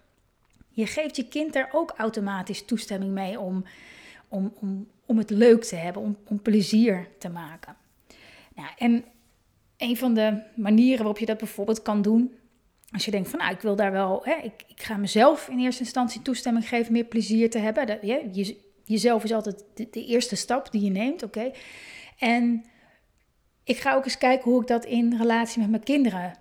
Je 0.68 0.86
geeft 0.86 1.16
je 1.16 1.28
kind 1.28 1.52
daar 1.52 1.68
ook 1.72 1.94
automatisch 1.96 2.64
toestemming 2.64 3.12
mee 3.12 3.40
om, 3.40 3.64
om, 4.28 4.52
om, 4.60 4.88
om 5.06 5.18
het 5.18 5.30
leuk 5.30 5.64
te 5.64 5.76
hebben, 5.76 6.02
om, 6.02 6.16
om 6.24 6.42
plezier 6.42 7.08
te 7.18 7.28
maken. 7.28 7.76
Nou, 8.54 8.68
en 8.78 9.04
een 9.78 9.96
van 9.96 10.14
de 10.14 10.42
manieren 10.54 10.98
waarop 10.98 11.18
je 11.18 11.26
dat 11.26 11.38
bijvoorbeeld 11.38 11.82
kan 11.82 12.02
doen, 12.02 12.38
als 12.90 13.04
je 13.04 13.10
denkt 13.10 13.28
van 13.28 13.38
nou, 13.38 13.52
ik 13.52 13.60
wil 13.60 13.76
daar 13.76 13.92
wel, 13.92 14.20
hè, 14.24 14.34
ik, 14.34 14.64
ik 14.66 14.82
ga 14.82 14.96
mezelf 14.96 15.48
in 15.48 15.58
eerste 15.58 15.82
instantie 15.82 16.22
toestemming 16.22 16.68
geven 16.68 16.92
meer 16.92 17.04
plezier 17.04 17.50
te 17.50 17.58
hebben. 17.58 17.86
Dat, 17.86 17.98
je, 18.02 18.56
jezelf 18.84 19.24
is 19.24 19.32
altijd 19.32 19.64
de, 19.74 20.04
eerste 20.04 20.36
stap 20.36 20.70
die 20.72 20.82
je 20.82 20.90
neemt, 20.90 21.22
oké. 21.22 21.50
En 22.18 22.64
ik 23.64 23.76
ga 23.76 23.94
ook 23.94 24.04
eens 24.04 24.18
kijken 24.18 24.50
hoe 24.50 24.60
ik 24.60 24.66
dat 24.66 24.84
in 24.84 25.16
relatie 25.16 25.60
met 25.60 25.70
mijn 25.70 25.82
kinderen 25.82 26.38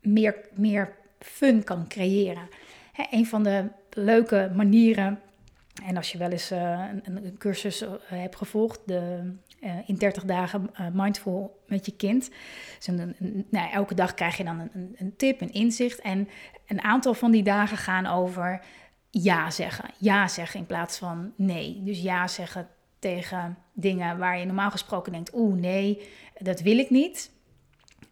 meer, 0.00 0.48
meer 0.54 0.96
fun 1.18 1.64
kan 1.64 1.88
creëren. 1.88 2.48
Hè, 2.92 3.04
een 3.10 3.26
van 3.26 3.42
de 3.42 3.68
leuke 3.90 4.52
manieren, 4.54 5.20
en 5.84 5.96
als 5.96 6.12
je 6.12 6.18
wel 6.18 6.30
eens 6.30 6.52
uh, 6.52 6.84
een, 7.02 7.16
een, 7.16 7.38
cursus 7.38 7.82
uh, 7.82 7.90
hebt 8.04 8.36
gevolgd, 8.36 8.80
de, 8.86 9.32
in 9.86 9.94
30 9.94 10.24
dagen 10.24 10.70
mindful 10.92 11.62
met 11.66 11.86
je 11.86 11.96
kind. 11.96 12.30
Dus 12.76 12.86
nou, 13.50 13.70
elke 13.70 13.94
dag 13.94 14.14
krijg 14.14 14.36
je 14.36 14.44
dan 14.44 14.60
een, 14.60 14.94
een, 14.98 15.16
tip, 15.16 15.40
een 15.40 15.52
inzicht. 15.52 16.00
En 16.00 16.28
een 16.66 16.82
aantal 16.82 17.14
van 17.14 17.30
die 17.30 17.42
dagen 17.42 17.76
gaan 17.76 18.06
over 18.06 18.60
ja 19.10 19.50
zeggen. 19.50 19.90
Ja 19.98 20.28
zeggen 20.28 20.60
in 20.60 20.66
plaats 20.66 20.98
van 20.98 21.32
nee. 21.36 21.80
Dus 21.84 22.02
ja 22.02 22.28
zeggen 22.28 22.68
tegen 22.98 23.58
dingen 23.72 24.18
waar 24.18 24.38
je 24.38 24.44
normaal 24.44 24.70
gesproken 24.70 25.12
denkt: 25.12 25.34
oeh, 25.34 25.56
nee, 25.58 26.08
dat 26.38 26.60
wil 26.60 26.78
ik 26.78 26.90
niet. 26.90 27.30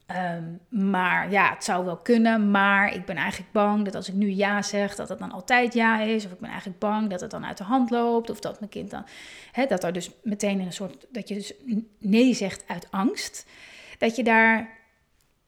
Ehm, 0.07 0.45
maar 0.69 1.31
ja, 1.31 1.51
het 1.51 1.65
zou 1.65 1.85
wel 1.85 1.97
kunnen, 1.97 2.51
maar 2.51 2.95
ik 2.95 3.05
ben 3.05 3.17
eigenlijk 3.17 3.53
bang 3.53 3.85
dat 3.85 3.95
als 3.95 4.09
ik 4.09 4.15
nu 4.15 4.31
ja 4.31 4.63
zeg, 4.63 4.95
dat 4.95 5.09
het 5.09 5.19
dan 5.19 5.33
altijd 5.33 5.75
ja 5.75 6.01
is. 6.01 6.25
Of 6.25 6.33
ik 6.33 6.39
ben 6.39 6.49
eigenlijk 6.51 6.79
bang 6.79 7.11
dat 7.11 7.21
het 7.21 7.31
dan 7.31 7.45
uit 7.47 7.59
de 7.59 7.65
hand 7.65 7.91
loopt. 7.91 8.31
Of 8.31 8.41
dat 8.41 8.59
mijn 8.59 8.71
kind 8.71 8.91
dan, 8.91 9.05
hè, 9.53 9.67
dat 9.67 9.85
er 9.85 9.93
dus 9.93 10.11
meteen 10.23 10.61
een 10.61 10.73
soort, 10.73 11.07
dat 11.11 11.29
je 11.29 11.35
dus 11.35 11.53
nee 11.99 12.35
zegt 12.35 12.65
uit 12.67 12.91
angst. 12.91 13.47
Dat 13.99 14.17
je 14.17 14.25
daar, 14.25 14.69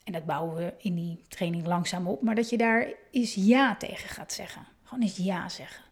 en 0.05 0.13
dat 0.13 0.25
bouwen 0.25 0.57
we 0.57 0.75
in 0.79 0.95
die 0.95 1.25
training 1.29 1.67
langzaam 1.67 2.07
op, 2.07 2.23
maar 2.23 2.35
dat 2.35 2.51
je 2.51 2.57
daar 2.57 2.87
eens 3.11 3.35
ja 3.35 3.77
tegen 3.77 4.09
gaat 4.09 4.33
zeggen. 4.33 4.67
Gewoon 4.83 5.03
eens 5.03 5.17
ja 5.17 5.49
zeggen. 5.49 5.85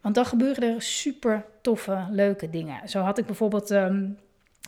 Want 0.00 0.14
dan 0.14 0.26
gebeuren 0.26 0.74
er 0.74 0.82
super 0.82 1.46
toffe, 1.62 2.06
leuke 2.10 2.50
dingen. 2.50 2.88
Zo 2.88 3.00
had 3.00 3.18
ik 3.18 3.26
bijvoorbeeld. 3.26 3.70
Ehm, 3.70 4.10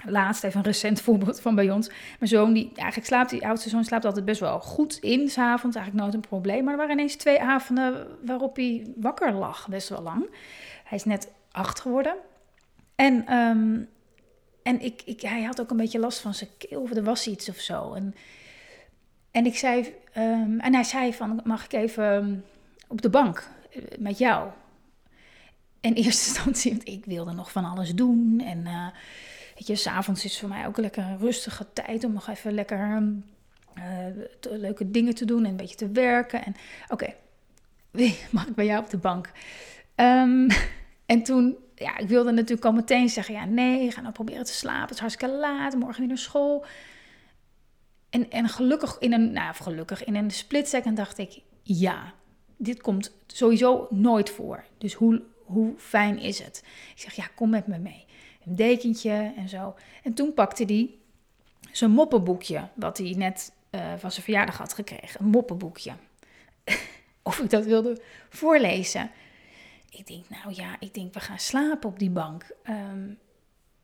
Laatst 0.03 0.45
even 0.45 0.59
een 0.59 0.65
recent 0.65 1.01
voorbeeld 1.07 1.41
van 1.41 1.55
bij 1.55 1.71
ons. 1.71 1.89
Mijn 1.89 2.31
zoon, 2.31 2.53
die 2.53 2.73
eigenlijk 2.75 3.07
slaapt, 3.07 3.31
die 3.31 3.47
oudste 3.47 3.69
zoon 3.69 3.85
slaapt 3.85 4.05
altijd 4.05 4.25
best 4.25 4.41
wel 4.41 4.61
goed 4.61 4.97
in, 4.97 5.29
s'avonds. 5.29 5.77
Eigenlijk 5.77 6.05
nooit 6.05 6.15
een 6.15 6.29
probleem. 6.29 6.65
Maar 6.65 6.73
er 6.73 6.79
waren 6.79 6.95
ineens 6.95 7.17
twee 7.17 7.41
avonden 7.41 8.07
waarop 8.25 8.57
hij 8.57 8.93
wakker 8.97 9.33
lag, 9.33 9.69
best 9.69 9.89
wel 9.89 10.03
lang. 10.03 10.27
Hij 10.85 10.99
is 10.99 11.05
net 11.05 11.29
acht 11.51 11.81
geworden. 11.81 12.15
En, 12.95 13.27
ehm, 13.27 13.81
en 14.63 14.81
ik, 14.81 15.03
ik, 15.05 15.21
hij 15.21 15.43
had 15.43 15.61
ook 15.61 15.71
een 15.71 15.77
beetje 15.77 15.99
last 15.99 16.19
van 16.19 16.35
zijn 16.35 16.51
keel, 16.59 16.81
of 16.81 16.91
er 16.91 17.05
was 17.05 17.27
iets 17.27 17.49
of 17.49 17.57
zo. 17.57 17.93
En, 17.93 18.15
en 19.31 19.47
ik 19.47 19.57
zei, 19.57 19.95
um, 20.17 20.61
en 20.61 20.75
hij 20.75 20.85
zei 20.85 21.15
van, 21.15 21.41
mag 21.45 21.65
ik 21.65 21.73
even 21.73 22.13
ehm, 22.13 22.35
op 22.89 23.03
de 23.03 23.11
bank 23.11 23.49
eh, 23.71 23.83
met 23.99 24.19
jou? 24.19 24.51
In 25.81 25.93
eerste 25.93 26.29
instantie, 26.29 26.71
want 26.71 26.89
ik 26.89 27.05
wilde 27.05 27.33
nog 27.33 27.53
van 27.53 27.65
alles 27.65 27.95
doen 27.95 28.43
en... 28.45 28.61
Uh, 28.67 28.87
Weet 29.55 29.67
je, 29.67 29.77
s'avonds 29.77 30.25
is 30.25 30.39
voor 30.39 30.49
mij 30.49 30.67
ook 30.67 30.77
lekker 30.77 31.03
een 31.03 31.19
rustige 31.19 31.67
tijd 31.73 32.05
om 32.05 32.13
nog 32.13 32.29
even 32.29 32.53
lekker 32.53 33.03
uh, 33.79 34.25
leuke 34.41 34.91
dingen 34.91 35.15
te 35.15 35.25
doen 35.25 35.45
en 35.45 35.51
een 35.51 35.57
beetje 35.57 35.77
te 35.77 35.91
werken. 35.91 36.45
En 36.45 36.55
oké, 36.89 37.15
mag 38.31 38.47
ik 38.47 38.55
bij 38.55 38.67
jou 38.67 38.83
op 38.83 38.91
de 38.91 38.97
bank? 38.97 39.31
Um, 39.97 40.49
en 41.07 41.23
toen, 41.23 41.57
ja, 41.75 41.99
ik 41.99 42.09
wilde 42.09 42.31
natuurlijk 42.31 42.65
al 42.65 42.73
meteen 42.73 43.09
zeggen, 43.09 43.35
ja, 43.35 43.45
nee, 43.45 43.91
ga 43.91 44.01
nou 44.01 44.13
proberen 44.13 44.45
te 44.45 44.53
slapen. 44.53 44.83
Het 44.83 44.95
is 44.95 44.99
hartstikke 44.99 45.35
laat, 45.35 45.75
morgen 45.75 45.99
weer 45.99 46.09
naar 46.09 46.19
school. 46.19 46.65
En, 48.11 48.31
en 48.31 48.49
gelukkig 48.49 48.97
in 48.99 49.13
een, 49.13 49.33
nou 49.33 49.55
gelukkig, 49.55 50.05
in 50.05 50.15
een 50.15 50.31
split 50.31 50.69
second 50.69 50.97
dacht 50.97 51.19
ik, 51.19 51.41
ja, 51.63 52.13
dit 52.57 52.81
komt 52.81 53.17
sowieso 53.27 53.87
nooit 53.91 54.31
voor. 54.31 54.65
Dus 54.79 54.95
hoe, 54.95 55.23
hoe 55.45 55.75
fijn 55.77 56.19
is 56.19 56.39
het? 56.39 56.65
Ik 56.95 57.01
zeg, 57.01 57.15
ja, 57.15 57.27
kom 57.35 57.51
met 57.51 57.67
me 57.67 57.79
mee 57.79 58.05
een 58.47 58.57
dekentje 58.57 59.33
en 59.37 59.49
zo. 59.49 59.75
En 60.03 60.15
toen 60.15 60.35
pakte 60.35 60.65
hij 60.65 60.91
zijn 61.73 61.91
moppenboekje, 61.91 62.69
wat 62.75 62.99
hij 62.99 63.15
net 63.17 63.53
uh, 63.71 63.81
van 63.97 64.11
zijn 64.11 64.25
verjaardag 64.25 64.59
had 64.59 64.75
gekregen. 64.75 65.21
Een 65.21 65.27
moppenboekje. 65.27 65.93
of 67.23 67.39
ik 67.39 67.51
dat 67.51 67.65
wilde 67.65 68.01
voorlezen. 68.29 69.11
Ik 69.91 70.07
denk, 70.07 70.25
nou 70.29 70.55
ja, 70.55 70.77
ik 70.81 70.95
denk, 70.95 71.15
we 71.15 71.21
gaan 71.21 71.39
slapen 71.39 71.89
op 71.89 71.99
die 71.99 72.11
bank. 72.11 72.51
Ehm, 72.63 73.13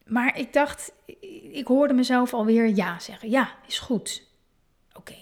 maar 0.07 0.39
ik 0.39 0.53
dacht, 0.53 0.93
ik 1.53 1.67
hoorde 1.67 1.95
mezelf 1.95 2.35
alweer 2.35 2.69
ja 2.69 2.99
zeggen. 2.99 3.31
Ja, 3.31 3.55
is 3.67 3.79
goed. 3.79 4.27
Oké. 4.95 5.17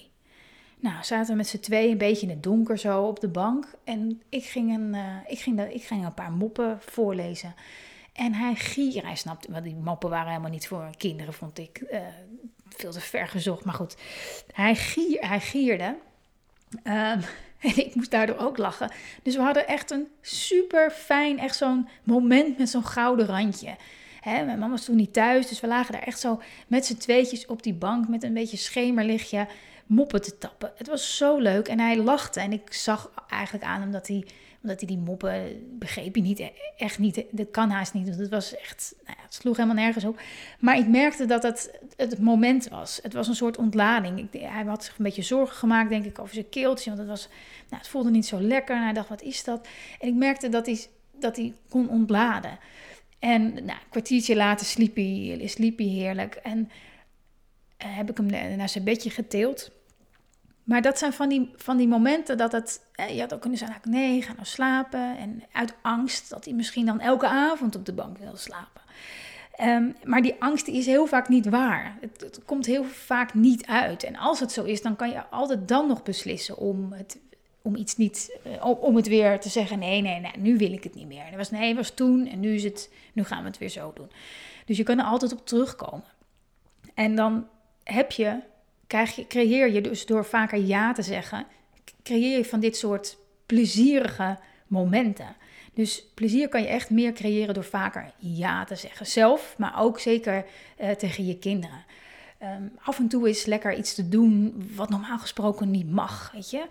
Nou, 0.81 1.05
zaten 1.05 1.31
we 1.31 1.37
met 1.37 1.47
z'n 1.47 1.59
twee 1.59 1.91
een 1.91 1.99
beetje 1.99 2.27
in 2.27 2.33
het 2.33 2.43
donker 2.43 2.79
zo 2.79 3.03
op 3.03 3.21
de 3.21 3.29
bank. 3.29 3.75
En 3.85 4.23
ik 4.29 4.45
ging 4.45 4.75
een, 4.75 4.95
uh, 4.95 5.17
ik 5.27 5.39
ging, 5.39 5.61
ik 5.61 5.83
ging 5.83 6.05
een 6.05 6.15
paar 6.15 6.33
moppen 6.33 6.79
voorlezen. 6.81 7.55
En 8.19 8.35
hij 8.35 8.55
gier, 8.55 9.05
hij 9.05 9.17
snapte, 9.17 9.53
want 9.53 9.65
die 9.65 9.75
moppen 9.75 10.11
waren 10.11 10.29
helemaal 10.29 10.51
niet 10.51 10.69
voor 10.69 10.91
kinderen, 10.97 11.35
vond 11.35 11.59
ik 11.59 11.85
uh, 11.91 12.01
veel 12.69 12.91
te 12.91 13.01
ver 13.01 13.29
gezocht. 13.29 13.65
Maar 13.65 13.75
goed, 13.75 13.97
hij, 14.53 14.75
gier, 14.75 15.29
hij 15.29 15.41
gierde. 15.41 15.97
Um, 16.85 16.85
en 17.69 17.77
ik 17.77 17.95
moest 17.95 18.11
daardoor 18.11 18.37
ook 18.37 18.57
lachen. 18.57 18.91
Dus 19.23 19.37
we 19.37 19.43
hadden 19.43 19.67
echt 19.67 19.91
een 19.91 20.09
super 20.21 20.91
fijn, 20.91 21.39
echt 21.39 21.57
zo'n 21.57 21.89
moment 22.03 22.59
met 22.59 22.69
zo'n 22.69 22.87
gouden 22.87 23.27
randje. 23.27 23.77
Hè, 24.21 24.45
mijn 24.45 24.59
mama 24.59 24.71
was 24.71 24.85
toen 24.85 24.97
niet 24.97 25.13
thuis, 25.13 25.49
dus 25.49 25.61
we 25.61 25.67
lagen 25.67 25.93
daar 25.93 26.03
echt 26.03 26.21
zo 26.21 26.41
met 26.67 26.87
z'n 26.87 26.97
tweetjes 26.97 27.47
op 27.47 27.63
die 27.63 27.75
bank 27.75 28.09
met 28.09 28.23
een 28.23 28.35
beetje 28.35 28.57
schemerlichtje 28.57 29.47
moppen 29.87 30.23
te 30.23 30.39
tappen. 30.39 30.73
Het 30.77 30.87
was 30.87 31.17
zo 31.17 31.39
leuk 31.39 31.69
en 31.69 31.81
hij 31.81 31.97
lachte 31.97 32.41
en 32.41 32.53
ik 32.53 32.73
zag 32.73 33.11
eigenlijk 33.29 33.65
aan 33.65 33.81
hem 33.81 33.93
dat 33.93 34.09
hij 34.09 34.27
omdat 34.63 34.79
hij 34.79 34.89
die 34.89 34.99
moppen 34.99 35.67
begreep 35.79 36.15
hij 36.15 36.23
niet, 36.23 36.51
echt 36.77 36.99
niet. 36.99 37.25
Dat 37.31 37.51
kan 37.51 37.71
haast 37.71 37.95
niet, 37.95 38.09
want 38.09 38.19
het 38.19 38.31
was 38.31 38.57
echt, 38.57 38.95
nou 39.05 39.17
ja, 39.19 39.23
het 39.25 39.35
sloeg 39.35 39.57
helemaal 39.57 39.85
nergens 39.85 40.05
op. 40.05 40.21
Maar 40.61 40.79
ik 40.79 40.89
merkte 40.89 41.27
dat 41.27 41.43
het 41.43 41.81
het 41.97 42.19
moment 42.19 42.69
was. 42.69 42.99
Het 43.03 43.13
was 43.13 43.29
een 43.29 43.35
soort 43.35 43.57
ontlading. 43.57 44.29
Hij 44.33 44.65
had 44.65 44.85
zich 44.85 44.99
een 44.99 45.05
beetje 45.05 45.23
zorgen 45.23 45.57
gemaakt, 45.57 45.89
denk 45.89 46.05
ik, 46.05 46.19
over 46.19 46.35
zijn 46.35 46.49
keeltje. 46.49 46.91
Want 46.91 47.01
het, 47.01 47.09
was, 47.09 47.29
nou, 47.69 47.83
het 47.83 47.91
voelde 47.91 48.11
niet 48.11 48.27
zo 48.27 48.41
lekker. 48.41 48.77
En 48.77 48.83
hij 48.83 48.93
dacht, 48.93 49.09
wat 49.09 49.23
is 49.23 49.45
dat? 49.45 49.69
En 50.01 50.09
ik 50.09 50.15
merkte 50.15 50.49
dat 50.49 50.67
hij, 50.67 50.87
dat 51.19 51.37
hij 51.37 51.55
kon 51.69 51.89
ontladen. 51.89 52.59
En 53.19 53.53
nou, 53.53 53.65
een 53.65 53.89
kwartiertje 53.91 54.37
later 54.37 54.67
sliep 54.67 54.97
hij, 54.97 55.43
sliep 55.45 55.79
hij 55.79 55.87
heerlijk. 55.87 56.35
En 56.35 56.59
uh, 56.59 57.97
heb 57.97 58.11
ik 58.11 58.17
hem 58.17 58.57
naar 58.57 58.69
zijn 58.69 58.85
bedje 58.85 59.11
geteeld. 59.11 59.71
Maar 60.69 60.83
dat 60.83 60.99
zijn 60.99 61.13
van 61.13 61.29
die, 61.29 61.51
van 61.57 61.77
die 61.77 61.89
momenten 61.89 62.37
dat 62.37 62.53
het... 62.53 62.81
je 63.13 63.21
had 63.21 63.35
ook 63.35 63.41
kunnen 63.41 63.59
zeggen, 63.59 63.81
nee, 63.91 64.23
ga 64.23 64.33
nou 64.33 64.45
slapen. 64.45 65.17
En 65.19 65.43
uit 65.53 65.75
angst 65.83 66.31
dat 66.31 66.45
hij 66.45 66.55
misschien 66.55 66.87
dan 66.87 67.01
elke 67.01 67.29
avond 67.29 67.77
op 67.77 67.87
de 67.87 67.93
bank 67.93 68.19
wil 68.19 68.37
slapen. 68.37 68.83
Um, 69.61 69.97
maar 70.05 70.23
die 70.23 70.35
angst 70.39 70.67
die 70.67 70.77
is 70.77 70.87
heel 70.87 71.07
vaak 71.07 71.29
niet 71.29 71.49
waar. 71.49 71.99
Het, 72.01 72.41
komt 72.45 72.67
heel 72.67 72.85
vaak 72.85 73.35
niet 73.35 73.67
uit. 73.67 74.05
En 74.05 74.17
als 74.17 74.41
het 74.41 74.53
zo 74.53 74.65
is, 74.65 74.83
dan 74.83 74.97
kan 74.97 75.11
je 75.11 75.27
altijd 75.27 75.69
dan 75.69 75.87
nog 75.87 76.03
beslissen 76.03 76.57
om 76.57 76.93
het, 76.93 77.19
om 77.63 77.77
iets 77.77 77.97
niet, 77.97 78.39
uh, 78.47 78.65
om 78.81 78.97
het 78.97 79.09
weer 79.09 79.41
te 79.41 79.49
zeggen: 79.49 79.79
nee, 79.79 80.01
nee, 80.01 80.21
nee, 80.21 80.33
nu 80.39 80.57
wil 80.57 80.73
ik 80.73 80.85
het 80.85 80.95
niet 80.95 81.07
meer. 81.07 81.25
Er 81.31 81.37
was 81.37 81.51
nee, 81.51 81.75
was 81.75 81.91
toen 81.91 82.27
en 82.27 82.41
nu 82.41 82.55
is 82.55 82.65
het, 82.65 82.93
nu 83.13 83.25
gaan 83.25 83.43
we 83.43 83.49
het 83.49 83.59
weer 83.59 83.69
zo 83.69 83.93
doen. 83.95 84.11
Dus 84.65 84.77
je 84.77 84.83
kan 84.83 84.99
er 84.99 85.05
altijd 85.05 85.33
op 85.33 85.47
terugkomen. 85.47 86.05
En 86.95 87.15
dan 87.15 87.47
heb 87.85 88.11
je 88.13 88.41
krijg 88.89 89.27
creëer 89.27 89.73
je 89.73 89.81
dus 89.81 90.07
door 90.07 90.25
vaker 90.25 90.59
ja 90.59 90.93
te 90.93 91.03
zeggen, 91.03 91.47
creëer 92.03 92.39
je 92.39 92.45
van 92.45 92.61
dit 92.61 92.77
soort 92.77 93.17
plezierige 93.47 94.39
momenten. 94.67 95.37
Dus 95.75 96.05
plezier 96.15 96.49
kan 96.49 96.63
je 96.63 96.69
echt 96.69 96.91
meer 96.91 97.13
creëren 97.13 97.55
door 97.55 97.65
vaker 97.65 98.13
ja 98.19 98.65
te 98.65 98.75
zeggen. 98.75 99.07
Zelf, 99.07 99.55
maar 99.59 99.81
ook 99.81 100.01
zeker 100.01 100.45
uh, 100.81 100.91
tegen 100.91 101.27
je 101.27 101.39
kinderen. 101.39 101.85
Um, 102.43 102.73
af 102.83 102.99
en 102.99 103.09
toe 103.09 103.29
is 103.29 103.45
lekker 103.45 103.77
iets 103.77 103.95
te 103.95 104.09
doen 104.09 104.63
wat 104.75 104.89
normaal 104.89 105.19
gesproken 105.19 105.71
niet 105.71 105.91
mag, 105.91 106.31
weet 106.33 106.51
je. 106.51 106.65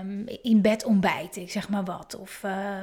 Um, 0.00 0.24
in 0.42 0.60
bed 0.60 0.84
ontbijten, 0.84 1.48
zeg 1.48 1.68
maar 1.68 1.84
wat. 1.84 2.16
Of 2.20 2.42
uh, 2.44 2.82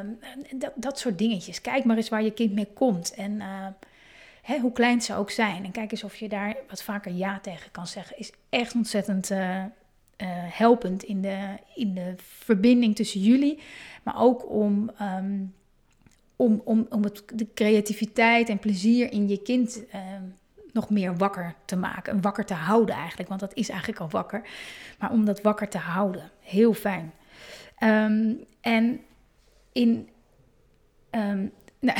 dat, 0.55 0.71
dat 0.75 0.99
soort 0.99 1.17
dingetjes. 1.17 1.61
Kijk 1.61 1.83
maar 1.83 1.97
eens 1.97 2.09
waar 2.09 2.23
je 2.23 2.31
kind 2.31 2.53
mee 2.53 2.67
komt. 2.73 3.13
En 3.13 3.31
uh, 3.31 3.67
hè, 4.47 4.59
hoe 4.59 4.71
klein 4.71 5.01
ze 5.01 5.15
ook 5.15 5.31
zijn. 5.31 5.65
En 5.65 5.71
kijk 5.71 5.91
eens 5.91 6.03
of 6.03 6.15
je 6.15 6.29
daar 6.29 6.55
wat 6.69 6.83
vaker 6.83 7.11
ja 7.11 7.39
tegen 7.39 7.71
kan 7.71 7.87
zeggen. 7.87 8.17
Is 8.17 8.31
echt 8.49 8.75
ontzettend 8.75 9.31
uh, 9.31 9.63
helpend 10.31 11.03
in 11.03 11.21
de, 11.21 11.57
in 11.75 11.93
de 11.93 12.13
verbinding 12.17 12.95
tussen 12.95 13.21
jullie. 13.21 13.59
Maar 14.03 14.21
ook 14.21 14.49
om, 14.49 14.91
um, 15.01 15.53
om, 16.35 16.61
om, 16.63 16.85
om 16.89 17.01
de 17.33 17.47
creativiteit 17.53 18.49
en 18.49 18.59
plezier 18.59 19.11
in 19.11 19.27
je 19.27 19.41
kind 19.41 19.83
nog 20.71 20.89
meer 20.89 21.17
wakker 21.17 21.55
te 21.65 21.75
maken. 21.75 22.21
Wakker 22.21 22.45
te 22.45 22.53
houden 22.53 22.95
eigenlijk, 22.95 23.29
want 23.29 23.41
dat 23.41 23.53
is 23.53 23.69
eigenlijk 23.69 23.99
al 23.99 24.09
wakker. 24.09 24.41
Maar 24.99 25.11
om 25.11 25.25
dat 25.25 25.41
wakker 25.41 25.69
te 25.69 25.77
houden. 25.77 26.31
Heel 26.39 26.73
fijn. 26.73 27.13
Um, 27.79 28.43
en 28.61 28.99
in. 29.71 30.09
Nou, 31.79 31.99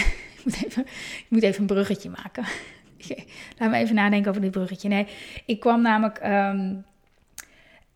ik 0.56 1.25
moet 1.27 1.44
even 1.44 1.62
een 1.62 1.68
bruggetje 1.68 2.10
maken. 2.10 2.46
Laat 3.58 3.70
me 3.70 3.77
even 3.77 3.96
nadenken 3.96 4.30
over 4.30 4.42
dit 4.42 4.51
bruggetje. 4.51 4.88
Nee, 4.88 5.08
ik 5.46 5.60
kwam 5.60 5.82
namelijk. 5.82 6.18
Um, 6.24 6.86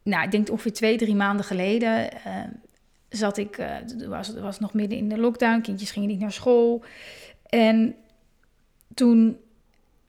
nou, 0.03 0.23
ik 0.23 0.31
denk 0.31 0.49
ongeveer 0.49 0.73
twee, 0.73 0.97
drie 0.97 1.15
maanden 1.15 1.45
geleden. 1.45 2.09
Uh, 2.27 2.43
zat 3.09 3.37
ik. 3.37 3.57
Uh, 3.57 4.07
was, 4.07 4.33
was 4.33 4.59
nog 4.59 4.73
midden 4.73 4.97
in 4.97 5.09
de 5.09 5.17
lockdown. 5.17 5.61
Kindjes 5.61 5.91
gingen 5.91 6.09
niet 6.09 6.19
naar 6.19 6.31
school. 6.31 6.83
En 7.49 7.95
toen 8.93 9.37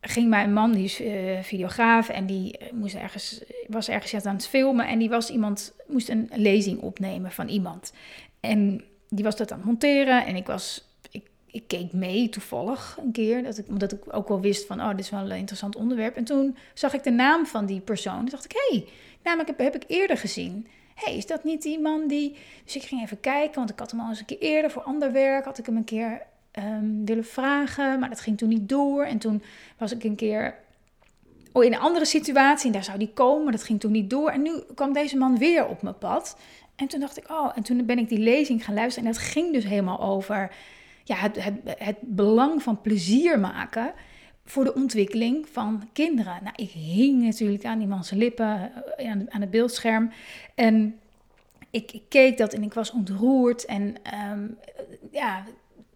ging 0.04 0.28
mijn 0.28 0.52
man, 0.52 0.72
die 0.72 0.84
is 0.84 1.00
uh, 1.00 1.42
videograaf 1.42 2.08
en 2.08 2.26
die 2.26 2.58
eh, 2.58 2.72
moest 2.72 2.94
ergens, 2.94 3.42
was 3.66 3.88
ergens 3.88 4.24
aan 4.24 4.34
het 4.34 4.46
filmen 4.46 4.86
en 4.86 4.98
die 4.98 5.08
was 5.08 5.30
iemand, 5.30 5.74
moest 5.86 6.08
een 6.08 6.30
lezing 6.34 6.80
opnemen 6.80 7.32
van 7.32 7.48
iemand. 7.48 7.92
En 8.40 8.84
die 9.08 9.24
was 9.24 9.36
dat 9.36 9.52
aan 9.52 9.58
het 9.58 9.66
monteren 9.66 10.26
en 10.26 10.36
ik 10.36 10.46
was, 10.46 10.91
ik, 11.52 11.62
keek 11.66 11.92
mee 11.92 12.28
toevallig 12.28 12.98
een 13.00 13.12
keer, 13.12 13.42
dat 13.42 13.58
ik, 13.58 13.68
omdat 13.68 13.92
ik 13.92 14.14
ook 14.14 14.28
wel 14.28 14.40
wist 14.40 14.66
van, 14.66 14.80
oh, 14.80 14.90
dit 14.90 15.00
is 15.00 15.10
wel 15.10 15.30
een 15.30 15.36
interessant 15.36 15.76
onderwerp. 15.76 16.16
En 16.16 16.24
toen 16.24 16.56
zag 16.74 16.94
ik 16.94 17.02
de 17.02 17.10
naam 17.10 17.46
van 17.46 17.66
die 17.66 17.80
persoon 17.80 18.18
en 18.18 18.24
dacht 18.24 18.44
ik, 18.44 18.52
hé, 18.52 18.76
hey, 18.76 18.88
namelijk 19.22 19.48
heb, 19.48 19.58
heb 19.58 19.82
ik 19.82 19.90
eerder 19.90 20.16
gezien. 20.16 20.66
Hé, 20.94 21.04
hey, 21.04 21.16
is 21.16 21.26
dat 21.26 21.44
niet 21.44 21.62
die 21.62 21.80
man 21.80 22.06
die... 22.06 22.36
Dus 22.64 22.76
ik 22.76 22.82
ging 22.82 23.02
even 23.02 23.20
kijken, 23.20 23.54
want 23.54 23.70
ik 23.70 23.78
had 23.78 23.90
hem 23.90 24.00
al 24.00 24.08
eens 24.08 24.18
een 24.18 24.24
keer 24.24 24.40
eerder 24.40 24.70
voor 24.70 24.82
ander 24.82 25.12
werk, 25.12 25.44
had 25.44 25.58
ik 25.58 25.66
hem 25.66 25.76
een 25.76 25.84
keer 25.84 26.22
um, 26.58 27.04
willen 27.04 27.24
vragen, 27.24 27.98
maar 27.98 28.08
dat 28.08 28.20
ging 28.20 28.38
toen 28.38 28.48
niet 28.48 28.68
door. 28.68 29.04
En 29.04 29.18
toen 29.18 29.42
was 29.78 29.92
ik 29.92 30.04
een 30.04 30.16
keer 30.16 30.54
oh, 31.52 31.64
in 31.64 31.72
een 31.72 31.80
andere 31.80 32.04
situatie 32.04 32.66
en 32.66 32.72
daar 32.72 32.84
zou 32.84 32.98
die 32.98 33.12
komen, 33.14 33.52
dat 33.52 33.62
ging 33.62 33.80
toen 33.80 33.92
niet 33.92 34.10
door. 34.10 34.30
En 34.30 34.42
nu 34.42 34.52
kwam 34.74 34.92
deze 34.92 35.16
man 35.16 35.38
weer 35.38 35.66
op 35.66 35.82
mijn 35.82 35.98
pad. 35.98 36.36
En 36.76 36.86
toen 36.86 37.00
dacht 37.00 37.16
ik, 37.16 37.30
oh, 37.30 37.50
en 37.54 37.62
toen 37.62 37.86
ben 37.86 37.98
ik 37.98 38.08
die 38.08 38.18
lezing 38.18 38.64
gaan 38.64 38.74
luisteren. 38.74 39.08
En 39.08 39.14
dat 39.14 39.22
ging 39.22 39.52
dus 39.52 39.64
helemaal 39.64 40.00
over 40.00 40.50
ja, 41.04 41.16
het, 41.16 41.44
het, 41.44 41.54
het 41.64 41.96
belang 42.00 42.62
van 42.62 42.80
plezier 42.80 43.40
maken 43.40 43.92
voor 44.44 44.64
de 44.64 44.74
ontwikkeling 44.74 45.48
van 45.48 45.88
kinderen. 45.92 46.38
Nou, 46.42 46.54
ik 46.56 46.70
hing 46.70 47.22
natuurlijk 47.22 47.64
aan 47.64 47.78
die 47.78 48.18
lippen, 48.18 48.72
eh, 48.96 49.10
aan, 49.10 49.26
aan 49.30 49.40
het 49.40 49.50
beeldscherm. 49.50 50.10
En 50.54 50.98
ik, 51.70 51.92
ik, 51.92 52.02
keek 52.08 52.38
dat 52.38 52.52
en 52.52 52.62
ik 52.62 52.74
was 52.74 52.90
ontroerd. 52.90 53.64
En 53.64 53.94
um, 54.32 54.58
ja, 55.10 55.44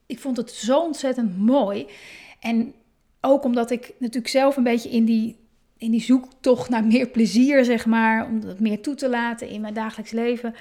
ik 0.06 0.18
vond 0.18 0.36
het 0.36 0.50
zo 0.50 0.80
ontzettend 0.80 1.38
mooi. 1.38 1.86
En 2.40 2.74
ook 3.20 3.44
omdat 3.44 3.70
ik 3.70 3.94
natuurlijk 3.98 4.32
zelf 4.32 4.56
een 4.56 4.62
beetje 4.62 4.90
in 4.90 5.04
die, 5.04 5.36
in 5.76 5.90
die 5.90 6.02
zoektocht 6.02 6.68
naar 6.68 6.84
meer 6.84 7.08
plezier, 7.08 7.64
zeg 7.64 7.86
maar, 7.86 8.26
om 8.26 8.40
dat 8.40 8.60
meer 8.60 8.80
toe 8.80 8.94
te 8.94 9.08
laten 9.08 9.48
in 9.48 9.60
mijn 9.60 9.74
dagelijks 9.74 10.12
leven. 10.12 10.54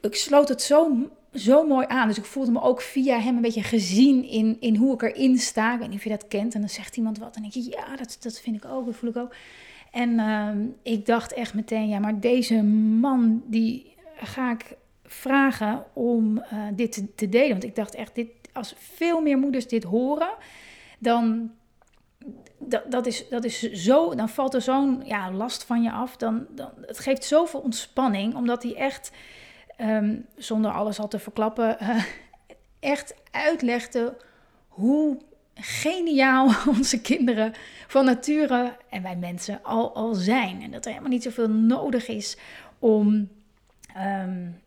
Ik 0.00 0.14
sloot 0.14 0.48
het 0.48 0.62
zo, 0.62 1.10
zo 1.36 1.66
mooi 1.66 1.86
aan. 1.88 2.08
Dus 2.08 2.18
ik 2.18 2.24
voelde 2.24 2.50
me 2.50 2.62
ook 2.62 2.80
via 2.80 3.18
hem 3.18 3.36
een 3.36 3.42
beetje 3.42 3.62
gezien 3.62 4.24
in, 4.24 4.56
in 4.60 4.76
hoe 4.76 4.94
ik 4.94 5.02
erin 5.02 5.38
sta. 5.38 5.72
Ik 5.72 5.78
weet 5.78 5.88
niet 5.88 5.98
of 5.98 6.04
je 6.04 6.10
dat 6.10 6.28
kent. 6.28 6.54
En 6.54 6.60
dan 6.60 6.68
zegt 6.68 6.96
iemand 6.96 7.18
wat. 7.18 7.36
En 7.36 7.42
dan 7.42 7.50
denk 7.50 7.64
je, 7.64 7.70
ja, 7.70 7.96
dat, 7.96 8.16
dat 8.20 8.40
vind 8.40 8.56
ik 8.56 8.64
ook, 8.64 8.86
dat 8.86 8.96
voel 8.96 9.10
ik 9.10 9.16
ook. 9.16 9.34
En 9.90 10.10
uh, 10.10 10.50
ik 10.82 11.06
dacht 11.06 11.32
echt 11.32 11.54
meteen, 11.54 11.88
ja, 11.88 11.98
maar 11.98 12.20
deze 12.20 12.62
man, 12.62 13.42
die 13.46 13.94
ga 14.16 14.50
ik 14.50 14.76
vragen 15.04 15.84
om 15.92 16.36
uh, 16.36 16.42
dit 16.74 16.92
te, 16.92 17.14
te, 17.14 17.28
delen. 17.28 17.50
Want 17.50 17.64
ik 17.64 17.74
dacht 17.74 17.94
echt, 17.94 18.14
dit, 18.14 18.28
als 18.52 18.74
veel 18.78 19.20
meer 19.20 19.38
moeders 19.38 19.68
dit 19.68 19.82
horen, 19.82 20.34
dan 20.98 21.50
dat, 22.58 22.90
dat, 22.90 23.06
is, 23.06 23.28
dat 23.28 23.44
is 23.44 23.60
zo, 23.72 24.14
dan 24.14 24.28
valt 24.28 24.54
er 24.54 24.62
zo'n 24.62 25.02
ja, 25.04 25.32
last 25.32 25.64
van 25.64 25.82
je 25.82 25.90
af. 25.90 26.16
Dan, 26.16 26.46
dan, 26.50 26.70
het 26.80 26.98
geeft 26.98 27.24
zoveel 27.24 27.60
ontspanning, 27.60 28.34
omdat 28.34 28.62
hij 28.62 28.74
echt, 28.74 29.10
um, 29.80 30.26
zonder 30.36 30.70
alles 30.70 30.98
al 30.98 31.08
te 31.08 31.18
verklappen, 31.18 31.76
uh, 31.82 32.04
echt 32.80 33.14
uitlegde 33.30 34.16
hoe 34.68 35.18
geniaal 35.54 36.50
onze 36.76 37.00
kinderen 37.00 37.52
van 37.86 38.04
nature 38.04 38.76
en 38.90 39.02
wij 39.02 39.16
mensen 39.16 39.62
al, 39.62 39.94
al 39.94 40.14
zijn. 40.14 40.62
En 40.62 40.70
dat 40.70 40.84
er 40.84 40.90
helemaal 40.90 41.10
niet 41.10 41.22
zoveel 41.22 41.50
nodig 41.50 42.08
is 42.08 42.36
om 42.78 43.28
um, 43.96 44.60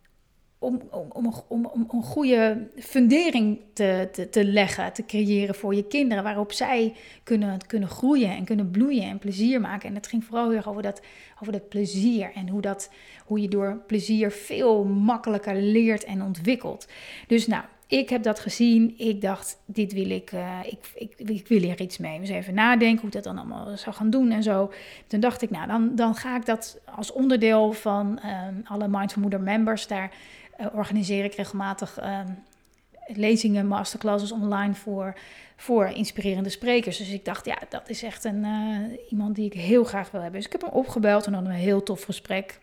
om, 0.60 0.82
om, 0.92 1.34
om, 1.48 1.66
om, 1.66 1.88
een 1.92 2.04
goede 2.04 2.68
fundering 2.78 3.60
te, 3.74 4.10
te, 4.12 4.30
te 4.30 4.46
leggen, 4.46 4.94
te 4.94 5.06
creëren 5.06 5.56
voor 5.56 5.76
je 5.76 5.88
kinderen, 5.88 6.24
waarop 6.24 6.52
zij 6.52 6.94
kunnen, 7.24 7.58
kunnen 7.68 7.90
groeien 7.90 8.30
en 8.30 8.44
kunnen 8.44 8.72
bloeien 8.72 9.04
en 9.04 9.20
plezier 9.20 9.62
maken. 9.62 9.90
En 9.90 9.96
het 9.96 10.08
ging 10.08 10.24
vooral 10.24 10.48
heel 10.48 10.58
erg 10.58 10.70
over 10.70 10.82
dat, 10.82 11.02
over 11.42 11.54
dat 11.54 11.70
plezier 11.70 12.32
en 12.36 12.50
hoe, 12.50 12.62
dat, 12.62 12.92
hoe 13.26 13.42
je 13.42 13.48
door 13.48 13.82
plezier 13.88 14.32
veel 14.32 14.84
makkelijker 14.84 15.56
leert 15.56 16.04
en 16.04 16.24
ontwikkelt. 16.24 16.88
Dus 17.28 17.48
nou, 17.48 17.64
ik 17.90 18.10
heb 18.10 18.24
dat 18.24 18.40
gezien. 18.40 18.94
Ik 18.98 19.22
dacht, 19.22 19.62
dit 19.66 19.94
wil 19.94 20.10
ik, 20.10 20.32
uh, 20.32 20.60
ik, 20.66 21.14
ik, 21.18 21.48
wil 21.48 21.62
hier 21.62 21.82
iets 21.82 21.98
mee. 21.98 22.20
Dus 22.20 22.30
even 22.30 22.54
nadenken 22.54 22.98
hoe 22.98 23.08
ik 23.08 23.14
dat 23.14 23.24
dan 23.24 23.38
allemaal 23.38 23.78
zou 23.78 23.96
gaan 23.96 24.10
doen 24.10 24.32
en 24.32 24.44
zo. 24.44 24.72
Toen 25.08 25.20
dacht 25.20 25.42
ik, 25.42 25.50
nou, 25.50 25.68
dan, 25.68 25.96
dan 25.96 26.16
ga 26.16 26.36
ik 26.36 26.46
dat 26.46 26.80
als 26.96 27.12
onderdeel 27.12 27.72
van 27.72 28.20
um, 28.26 28.62
alle 28.64 28.88
Mindful 28.88 29.22
Moeder 29.22 29.42
members 29.42 29.88
daar 29.88 30.12
organiseer 30.74 31.24
ik 31.24 31.34
regelmatig 31.34 32.00
uh, 32.02 32.20
lezingen, 33.08 33.68
masterclasses 33.68 34.32
online 34.32 34.74
voor, 34.74 35.14
voor 35.56 35.86
inspirerende 35.86 36.50
sprekers. 36.50 36.98
Dus 36.98 37.10
ik 37.10 37.26
dacht, 37.26 37.46
ja, 37.46 37.58
dat 37.70 37.90
is 37.90 38.04
echt 38.04 38.24
een, 38.24 38.44
uh, 38.44 38.98
iemand 39.10 39.36
die 39.36 39.46
ik 39.46 39.54
heel 39.54 39.84
graag 39.84 40.12
wil 40.12 40.22
hebben. 40.22 40.40
Dus 40.40 40.52
ik 40.52 40.62
heb 40.62 40.72
hem 40.72 40.80
opgebeld 40.80 41.26
en 41.26 41.34
hadden 41.34 41.52
een 41.52 41.58
heel 41.58 41.84
tof 41.84 42.04
gesprek. 42.04 42.60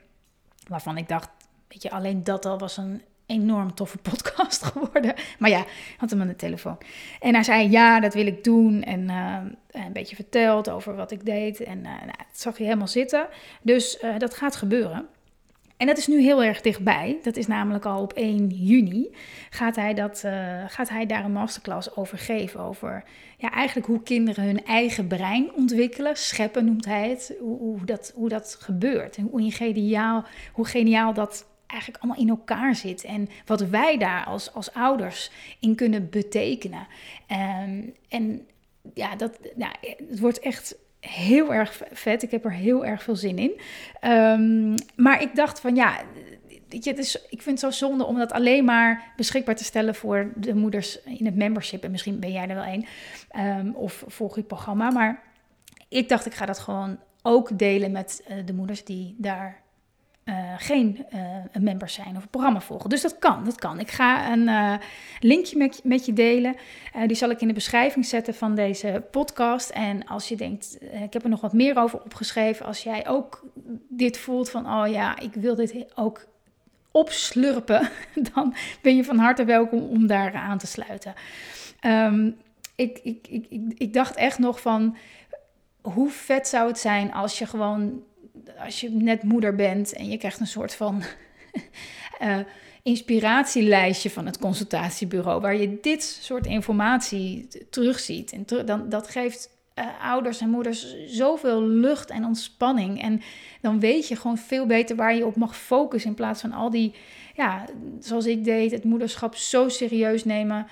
Waarvan 0.68 0.96
ik 0.96 1.08
dacht, 1.08 1.28
weet 1.68 1.82
je, 1.82 1.90
alleen 1.90 2.24
dat 2.24 2.44
al 2.44 2.58
was 2.58 2.76
een 2.76 3.02
enorm 3.26 3.74
toffe 3.74 3.98
podcast 4.10 4.64
geworden. 4.64 5.14
Maar 5.38 5.50
ja, 5.50 5.64
had 5.96 6.10
hem 6.10 6.20
aan 6.20 6.26
de 6.26 6.36
telefoon. 6.36 6.78
En 7.20 7.34
hij 7.34 7.42
zei, 7.42 7.70
ja, 7.70 8.00
dat 8.00 8.14
wil 8.14 8.26
ik 8.26 8.44
doen. 8.44 8.82
En 8.82 9.00
uh, 9.00 9.38
een 9.70 9.92
beetje 9.92 10.16
verteld 10.16 10.70
over 10.70 10.96
wat 10.96 11.10
ik 11.10 11.24
deed. 11.24 11.60
En 11.60 11.78
uh, 11.78 11.84
nou, 11.84 12.18
zag 12.32 12.58
je 12.58 12.64
helemaal 12.64 12.88
zitten. 12.88 13.26
Dus 13.62 14.04
dat 14.18 14.34
gaat 14.34 14.56
gebeuren. 14.56 15.08
En 15.76 15.86
dat 15.86 15.98
is 15.98 16.06
nu 16.06 16.20
heel 16.20 16.42
erg 16.42 16.60
dichtbij. 16.60 17.18
Dat 17.22 17.36
is 17.36 17.46
namelijk 17.46 17.84
al 17.84 18.02
op 18.02 18.12
1 18.12 18.48
juni. 18.48 19.14
Gaat 19.50 19.76
hij, 19.76 19.94
dat, 19.94 20.22
uh, 20.24 20.64
gaat 20.66 20.88
hij 20.88 21.06
daar 21.06 21.24
een 21.24 21.32
masterclass 21.32 21.96
over 21.96 22.18
geven. 22.18 22.60
Over 22.60 23.04
ja, 23.38 23.50
eigenlijk 23.50 23.86
hoe 23.86 24.02
kinderen 24.02 24.44
hun 24.44 24.64
eigen 24.64 25.06
brein 25.06 25.52
ontwikkelen. 25.54 26.16
Scheppen 26.16 26.64
noemt 26.64 26.84
hij 26.84 27.08
het. 27.08 27.34
Hoe, 27.40 27.58
hoe, 27.58 27.84
dat, 27.84 28.12
hoe 28.14 28.28
dat 28.28 28.56
gebeurt. 28.60 29.16
En 29.16 29.28
hoe 29.30 29.50
geniaal, 29.50 30.24
hoe 30.52 30.66
geniaal 30.66 31.14
dat 31.14 31.46
eigenlijk 31.66 32.02
allemaal 32.02 32.22
in 32.22 32.28
elkaar 32.28 32.74
zit. 32.74 33.04
En 33.04 33.28
wat 33.46 33.60
wij 33.60 33.98
daar 33.98 34.24
als, 34.24 34.54
als 34.54 34.72
ouders 34.72 35.30
in 35.60 35.74
kunnen 35.74 36.10
betekenen. 36.10 36.86
Um, 37.30 37.94
en 38.08 38.46
ja, 38.94 39.16
dat, 39.16 39.38
nou, 39.54 39.72
het 40.08 40.18
wordt 40.20 40.38
echt 40.38 40.76
heel 41.08 41.54
erg 41.54 41.82
vet. 41.92 42.22
Ik 42.22 42.30
heb 42.30 42.44
er 42.44 42.52
heel 42.52 42.84
erg 42.84 43.02
veel 43.02 43.16
zin 43.16 43.38
in. 43.38 43.60
Um, 44.10 44.74
maar 44.96 45.22
ik 45.22 45.34
dacht 45.34 45.60
van 45.60 45.74
ja, 45.74 46.00
je, 46.68 47.20
ik 47.30 47.42
vind 47.42 47.60
het 47.62 47.74
zo 47.74 47.86
zonde 47.86 48.04
om 48.04 48.18
dat 48.18 48.32
alleen 48.32 48.64
maar 48.64 49.12
beschikbaar 49.16 49.56
te 49.56 49.64
stellen 49.64 49.94
voor 49.94 50.32
de 50.34 50.54
moeders 50.54 51.02
in 51.02 51.26
het 51.26 51.36
membership. 51.36 51.84
En 51.84 51.90
misschien 51.90 52.20
ben 52.20 52.32
jij 52.32 52.48
er 52.48 52.54
wel 52.54 52.64
een. 52.64 52.86
Um, 53.36 53.74
of 53.74 54.04
volg 54.06 54.34
je 54.34 54.38
het 54.38 54.48
programma. 54.48 54.90
Maar 54.90 55.22
ik 55.88 56.08
dacht, 56.08 56.26
ik 56.26 56.34
ga 56.34 56.46
dat 56.46 56.58
gewoon 56.58 56.98
ook 57.22 57.58
delen 57.58 57.92
met 57.92 58.24
uh, 58.28 58.36
de 58.46 58.52
moeders 58.52 58.84
die 58.84 59.14
daar 59.18 59.64
uh, 60.28 60.34
geen 60.56 61.06
uh, 61.14 61.20
members 61.62 61.94
zijn 61.94 62.16
of 62.16 62.30
programma 62.30 62.60
volgen. 62.60 62.90
Dus 62.90 63.02
dat 63.02 63.18
kan, 63.18 63.44
dat 63.44 63.54
kan. 63.54 63.80
Ik 63.80 63.90
ga 63.90 64.32
een 64.32 64.48
uh, 64.48 64.74
linkje 65.20 65.56
met, 65.56 65.80
met 65.84 66.06
je 66.06 66.12
delen. 66.12 66.56
die 67.06 67.16
zal 67.16 67.30
ik 67.30 67.40
in 67.40 67.48
de 67.48 67.54
beschrijving 67.54 68.06
zetten 68.06 68.34
van 68.34 68.54
deze 68.54 69.04
podcast. 69.10 69.70
En 69.70 70.06
als 70.06 70.28
je 70.28 70.36
denkt, 70.36 70.78
ik 71.04 71.12
heb 71.12 71.22
er 71.22 71.28
nog 71.28 71.40
wat 71.40 71.52
meer 71.52 71.78
over 71.78 72.02
opgeschreven. 72.02 72.66
Als 72.66 72.82
jij 72.82 73.08
ook 73.08 73.44
dit 73.88 74.18
voelt 74.18 74.50
van, 74.50 74.66
oh 74.66 74.88
ja, 74.88 75.18
ik 75.18 75.34
wil 75.34 75.54
dit 75.54 75.86
ook 75.94 76.26
opslurpen, 76.90 77.90
dan 78.34 78.54
ben 78.82 78.96
je 78.96 79.04
van 79.04 79.18
harte 79.18 79.44
welkom 79.44 79.80
om 79.80 80.06
daar 80.06 80.34
aan 80.34 80.58
te 80.58 80.66
sluiten. 80.66 81.14
Ehm, 81.80 82.30
ik, 82.74 83.00
ik, 83.02 83.26
ik, 83.28 83.46
ik, 83.76 83.92
dacht 83.92 84.16
echt 84.16 84.38
nog 84.38 84.60
van 84.60 84.96
hoe 85.80 86.10
vet 86.10 86.48
zou 86.48 86.68
het 86.68 86.78
zijn 86.78 87.12
als 87.12 87.38
je 87.38 87.46
gewoon, 87.46 88.02
als 88.64 88.80
je 88.80 88.90
net 88.90 89.22
moeder 89.22 89.54
bent 89.54 89.92
en 89.92 90.08
je 90.08 90.18
krijgt 90.18 90.40
een 90.40 90.46
soort 90.46 90.74
van 90.74 91.02
uh, 92.22 92.38
inspiratielijstje 92.82 94.10
van 94.10 94.26
het 94.26 94.38
consultatiebureau, 94.38 95.40
waar 95.40 95.56
je 95.56 95.78
dit 95.80 96.02
soort 96.02 96.46
informatie 96.46 97.48
terugziet. 97.70 98.32
En 98.32 98.66
dan, 98.66 98.88
dat 98.88 99.10
geeft 99.10 99.56
uh, 99.78 99.84
ouders 100.02 100.40
en 100.40 100.50
moeders 100.50 100.94
zoveel 101.06 101.62
lucht 101.62 102.10
en 102.10 102.24
ontspanning. 102.24 103.02
En 103.02 103.22
dan 103.60 103.80
weet 103.80 104.08
je 104.08 104.16
gewoon 104.16 104.38
veel 104.38 104.66
beter 104.66 104.96
waar 104.96 105.14
je 105.14 105.26
op 105.26 105.36
mag 105.36 105.56
focussen. 105.56 106.10
In 106.10 106.16
plaats 106.16 106.40
van 106.40 106.52
al 106.52 106.70
die, 106.70 106.94
ja, 107.34 107.64
zoals 108.00 108.26
ik 108.26 108.44
deed, 108.44 108.70
het 108.70 108.84
moederschap 108.84 109.34
zo 109.34 109.68
serieus 109.68 110.24
nemen. 110.24 110.66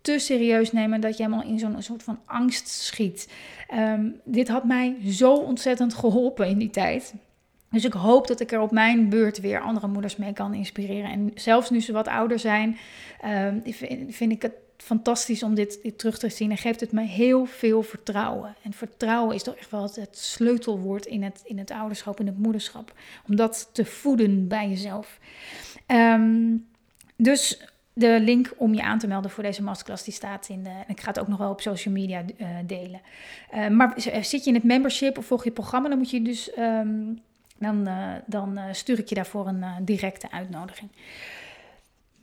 Te 0.00 0.18
serieus 0.18 0.72
nemen 0.72 1.00
dat 1.00 1.16
je 1.16 1.22
helemaal 1.22 1.44
in 1.44 1.58
zo'n 1.58 1.82
soort 1.82 2.02
van 2.02 2.18
angst 2.24 2.68
schiet. 2.68 3.28
Um, 3.74 4.20
dit 4.24 4.48
had 4.48 4.64
mij 4.64 4.96
zo 5.06 5.34
ontzettend 5.34 5.94
geholpen 5.94 6.48
in 6.48 6.58
die 6.58 6.70
tijd. 6.70 7.14
Dus 7.70 7.84
ik 7.84 7.92
hoop 7.92 8.26
dat 8.26 8.40
ik 8.40 8.52
er 8.52 8.60
op 8.60 8.70
mijn 8.70 9.08
beurt 9.08 9.40
weer 9.40 9.60
andere 9.60 9.86
moeders 9.86 10.16
mee 10.16 10.32
kan 10.32 10.54
inspireren. 10.54 11.10
En 11.10 11.30
zelfs 11.34 11.70
nu 11.70 11.80
ze 11.80 11.92
wat 11.92 12.08
ouder 12.08 12.38
zijn, 12.38 12.76
um, 13.24 13.62
vind 14.08 14.32
ik 14.32 14.42
het 14.42 14.52
fantastisch 14.76 15.42
om 15.42 15.54
dit, 15.54 15.78
dit, 15.82 15.98
terug 15.98 16.18
te 16.18 16.28
zien 16.28 16.50
en 16.50 16.56
geeft 16.56 16.80
het 16.80 16.92
me 16.92 17.02
heel 17.02 17.44
veel 17.44 17.82
vertrouwen. 17.82 18.56
En 18.62 18.72
vertrouwen 18.72 19.34
is 19.34 19.42
toch 19.42 19.54
echt 19.54 19.70
wel 19.70 19.82
het, 19.82 20.18
sleutelwoord 20.18 21.06
in 21.06 21.22
het, 21.22 21.40
in 21.44 21.58
het 21.58 21.70
ouderschap, 21.70 22.20
in 22.20 22.26
het 22.26 22.38
moederschap. 22.38 22.92
Om 23.28 23.36
dat 23.36 23.68
te 23.72 23.84
voeden 23.84 24.48
bij 24.48 24.68
jezelf. 24.68 25.18
Um, 25.86 26.66
dus 27.16 27.64
de 27.98 28.20
link 28.20 28.52
om 28.56 28.74
je 28.74 28.82
aan 28.82 28.98
te 28.98 29.06
melden 29.06 29.30
voor 29.30 29.42
deze 29.42 29.62
masterclass 29.62 30.04
die 30.04 30.14
staat 30.14 30.48
in 30.48 30.62
de. 30.62 30.70
Ik 30.86 31.00
ga 31.00 31.08
het 31.08 31.18
ook 31.18 31.28
nog 31.28 31.38
wel 31.38 31.50
op 31.50 31.60
social 31.60 31.94
media 31.94 32.22
uh, 32.38 32.48
delen. 32.66 33.00
Uh, 33.54 33.68
maar 33.68 33.92
zit 33.96 34.44
je 34.44 34.48
in 34.48 34.54
het 34.54 34.64
membership 34.64 35.18
of 35.18 35.26
volg 35.26 35.44
je 35.44 35.50
programma, 35.50 35.88
dan 35.88 35.98
moet 35.98 36.10
je 36.10 36.22
dus. 36.22 36.58
Um, 36.58 37.20
dan, 37.60 37.88
dan 38.26 38.58
stuur 38.72 38.98
ik 38.98 39.08
je 39.08 39.14
daarvoor 39.14 39.46
een 39.46 39.64
directe 39.84 40.30
uitnodiging. 40.30 40.90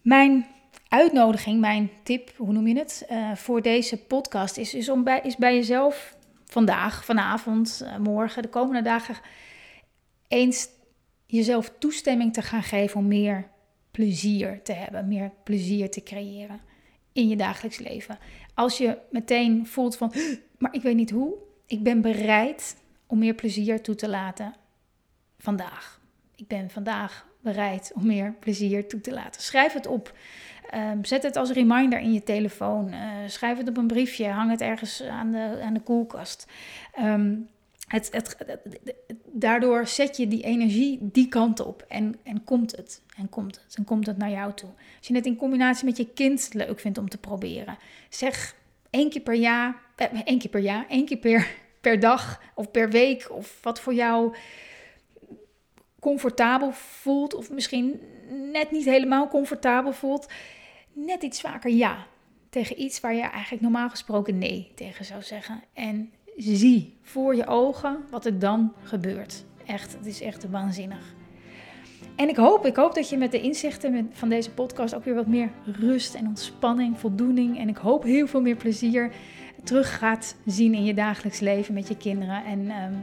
Mijn 0.02 0.46
uitnodiging, 0.88 1.60
mijn 1.60 1.90
tip, 2.04 2.32
hoe 2.38 2.54
noem 2.54 2.68
je 2.68 2.78
het, 2.78 3.08
voor 3.34 3.62
deze 3.62 3.98
podcast 3.98 4.58
is, 4.58 4.74
is 4.74 4.90
om 4.90 5.04
bij, 5.04 5.20
is 5.24 5.36
bij 5.36 5.56
jezelf 5.56 6.18
vandaag, 6.46 7.06
vanavond, 7.06 7.88
morgen, 8.00 8.42
de 8.42 8.50
komende 8.50 8.82
dagen 8.82 9.16
eens 10.28 10.68
jezelf 11.26 11.72
toestemming 11.80 12.34
te 12.34 12.42
gaan 12.42 12.64
geven 12.64 13.00
om 13.00 13.08
meer 13.08 13.48
plezier 13.96 14.60
te 14.64 14.74
hebben, 14.74 15.08
meer 15.08 15.32
plezier 15.44 15.90
te 15.90 16.04
creëren 16.04 16.60
in 17.14 17.28
je 17.28 17.36
dagelijks 17.36 17.80
leven. 17.80 18.18
Als 18.54 18.78
je 18.78 18.98
meteen 19.10 19.68
voelt 19.68 19.98
van, 19.98 20.14
maar 20.58 20.74
ik 20.74 20.82
weet 20.82 20.96
niet 20.96 21.10
hoe, 21.10 21.34
ik 21.66 21.84
ben 21.84 22.02
bereid 22.02 22.78
om 23.08 23.18
meer 23.18 23.34
plezier 23.34 23.82
toe 23.82 23.96
te 23.96 24.10
laten 24.10 24.54
vandaag. 25.38 26.02
Ik 26.36 26.48
ben 26.48 26.70
vandaag 26.70 27.28
bereid 27.42 27.92
om 27.96 28.06
meer 28.06 28.34
plezier 28.40 28.88
toe 28.88 29.02
te 29.02 29.14
laten. 29.14 29.42
Schrijf 29.42 29.74
het 29.74 29.88
op. 29.88 30.14
Ehm, 30.70 31.04
zet 31.04 31.24
het 31.24 31.36
als 31.36 31.52
reminder 31.52 32.00
in 32.00 32.14
je 32.14 32.24
telefoon. 32.24 32.94
Uh, 32.94 33.00
schrijf 33.28 33.58
het 33.58 33.70
op 33.70 33.78
een 33.78 33.88
briefje. 33.88 34.28
Hang 34.28 34.52
het 34.52 34.62
ergens 34.62 35.04
aan 35.04 35.32
de, 35.32 35.60
aan 35.64 35.74
de 35.74 35.80
koelkast. 35.80 36.48
Ehm, 36.94 37.36
het, 37.88 38.36
daardoor 39.26 39.88
zet 39.88 40.17
je 40.17 40.28
die 40.28 40.43
energie 40.43 40.98
die 41.02 41.28
kant 41.28 41.60
op 41.60 41.86
en, 41.88 42.15
en 42.24 42.43
komt 42.43 42.76
het. 42.76 43.02
En 43.17 43.30
komt 43.30 43.56
het. 43.56 43.76
En 43.76 43.84
komt 43.84 44.06
het 44.06 44.17
naar 44.17 44.30
jou 44.30 44.54
toe. 44.54 44.69
Als 44.98 45.08
je 45.08 45.15
het 45.15 45.26
in 45.26 45.36
combinatie 45.36 45.86
met 45.86 45.98
je 45.98 46.13
kind 46.13 46.50
leuk 46.54 46.80
vindt 46.80 46.98
om 46.98 47.10
te 47.10 47.17
proberen. 47.17 47.78
Zeg 48.10 48.56
één 48.89 49.10
keer 49.10 49.21
per 49.21 49.34
jaar, 49.34 49.82
eh, 49.95 50.21
één 50.26 50.39
keer 50.39 50.50
per 50.50 50.62
jaar, 50.62 50.86
één 50.89 51.06
keer 51.06 51.17
per, 51.17 51.48
per 51.82 52.00
dag 52.00 52.41
of 52.56 52.71
per 52.71 52.89
week. 52.89 53.32
Of 53.32 53.58
wat 53.62 53.80
voor 53.80 53.93
jou 53.93 54.36
comfortabel 56.00 56.71
voelt. 56.71 57.34
Of 57.34 57.50
misschien 57.50 58.00
net 58.52 58.71
niet 58.71 58.86
helemaal 58.86 59.28
comfortabel 59.28 59.93
voelt 59.93 60.28
net 60.95 61.24
iets 61.24 61.41
vaker 61.41 61.71
ja 61.71 62.08
tegen 62.50 62.82
iets 62.82 63.00
waar 63.00 63.13
je 63.13 63.21
eigenlijk 63.21 63.62
normaal 63.62 63.89
gesproken 63.89 64.38
nee 64.38 64.71
tegen 64.76 65.06
zou 65.06 65.21
zeggen. 65.21 65.63
En 65.74 66.13
zie 66.36 66.98
voor 67.02 67.36
je 67.36 67.48
ogen 67.48 67.98
wat 68.10 68.26
er 68.26 68.39
dan 68.39 68.74
gebeurt. 68.84 69.45
Echt, 69.65 69.93
het 69.98 70.06
is 70.06 70.21
echt 70.21 70.50
waanzinnig. 70.50 71.13
En 72.15 72.30
ik 72.30 72.36
hoop, 72.36 72.65
ik 72.65 72.76
hoop 72.76 72.95
dat 72.95 73.10
je 73.10 73.17
met 73.17 73.32
de 73.32 73.41
inzichten 73.41 74.10
van 74.12 74.30
deze 74.30 74.52
podcast 74.52 74.95
ook 74.95 75.04
weer 75.04 75.15
wat 75.15 75.28
meer 75.28 75.50
rust 75.65 76.15
en 76.15 76.28
ontspanning, 76.28 77.00
voldoening 77.00 77.60
en 77.60 77.69
ik 77.69 77.78
hoop 77.78 78.04
heel 78.04 78.28
veel 78.28 78.41
meer 78.41 78.56
plezier 78.56 79.12
terug 79.63 79.98
gaat 79.98 80.36
zien 80.45 80.74
in 80.74 80.84
je 80.84 80.93
dagelijks 80.93 81.39
leven 81.39 81.74
met 81.74 81.88
je 81.88 81.98
kinderen. 81.98 82.45
En 82.45 82.69
ehm, 82.69 82.93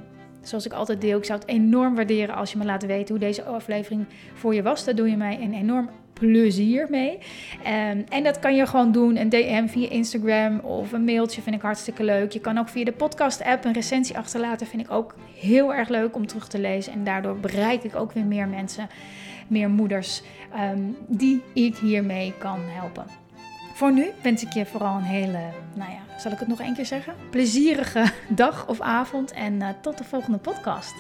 zoals 0.40 0.66
ik 0.66 0.73
altijd 0.73 1.01
deel, 1.01 1.18
ik 1.18 1.25
zou 1.25 1.40
het 1.40 1.49
enorm 1.49 1.95
waarderen 1.95 2.35
als 2.35 2.53
je 2.53 2.59
me 2.59 2.64
laat 2.64 2.87
weten 2.87 3.14
hoe 3.14 3.25
deze 3.25 3.45
aflevering 3.45 4.07
voor 4.35 4.55
je 4.55 4.62
was. 4.62 4.85
Daar 4.85 4.95
doe 4.95 5.11
je 5.11 5.16
mij 5.16 5.40
een 5.40 5.55
enorm 5.55 5.90
plezier 6.27 6.87
mee. 6.91 7.19
Um, 7.59 8.05
en 8.09 8.23
dat 8.23 8.39
kan 8.39 8.55
je 8.55 8.67
gewoon 8.67 8.93
doen, 8.93 9.17
een 9.17 9.29
DM 9.29 9.67
via 9.67 9.89
Instagram 9.89 10.59
of 10.59 10.93
een 10.93 11.05
mailtje 11.05 11.43
vind 11.43 11.57
ik 11.57 11.63
hartstikke 11.63 12.05
leuk. 12.05 12.33
Je 12.33 12.41
kan 12.41 12.59
ook 12.59 12.69
via 12.69 12.85
de 12.85 12.93
podcast 12.93 13.45
app 13.45 13.65
een 13.65 13.73
recensie 13.73 14.17
achterlaten, 14.19 14.67
vind 14.67 14.83
ik 14.83 14.91
ook 14.91 15.15
heel 15.41 15.75
erg 15.75 15.89
leuk 15.89 16.17
om 16.17 16.27
terug 16.27 16.49
te 16.49 16.59
lezen. 16.59 16.93
En 16.93 17.05
daardoor 17.05 17.39
bereik 17.39 17.83
ik 17.83 17.97
ook 17.97 18.13
weer 18.13 18.25
meer 18.25 18.49
mensen, 18.49 18.89
meer 19.49 19.71
moeders 19.71 20.23
um, 20.73 20.97
die 21.07 21.43
ik 21.53 21.77
hiermee 21.77 22.35
kan 22.39 22.61
helpen. 22.65 23.05
Voor 23.75 23.93
nu 23.93 24.11
wens 24.23 24.43
ik 24.43 24.53
je 24.53 24.67
vooral 24.67 24.97
een 24.97 25.03
hele, 25.03 25.41
nou 25.75 25.91
ja, 25.91 26.19
zal 26.19 26.33
ik 26.33 26.39
het 26.39 26.49
nog 26.49 26.61
één 26.61 26.75
keer 26.75 26.87
zeggen? 26.87 27.15
Plezierige 27.31 28.05
dag 28.29 28.69
of 28.69 28.81
avond 28.81 29.33
en 29.33 29.55
uh, 29.55 29.69
tot 29.81 29.99
de 29.99 30.05
volgende 30.05 30.39
podcast. 30.39 30.95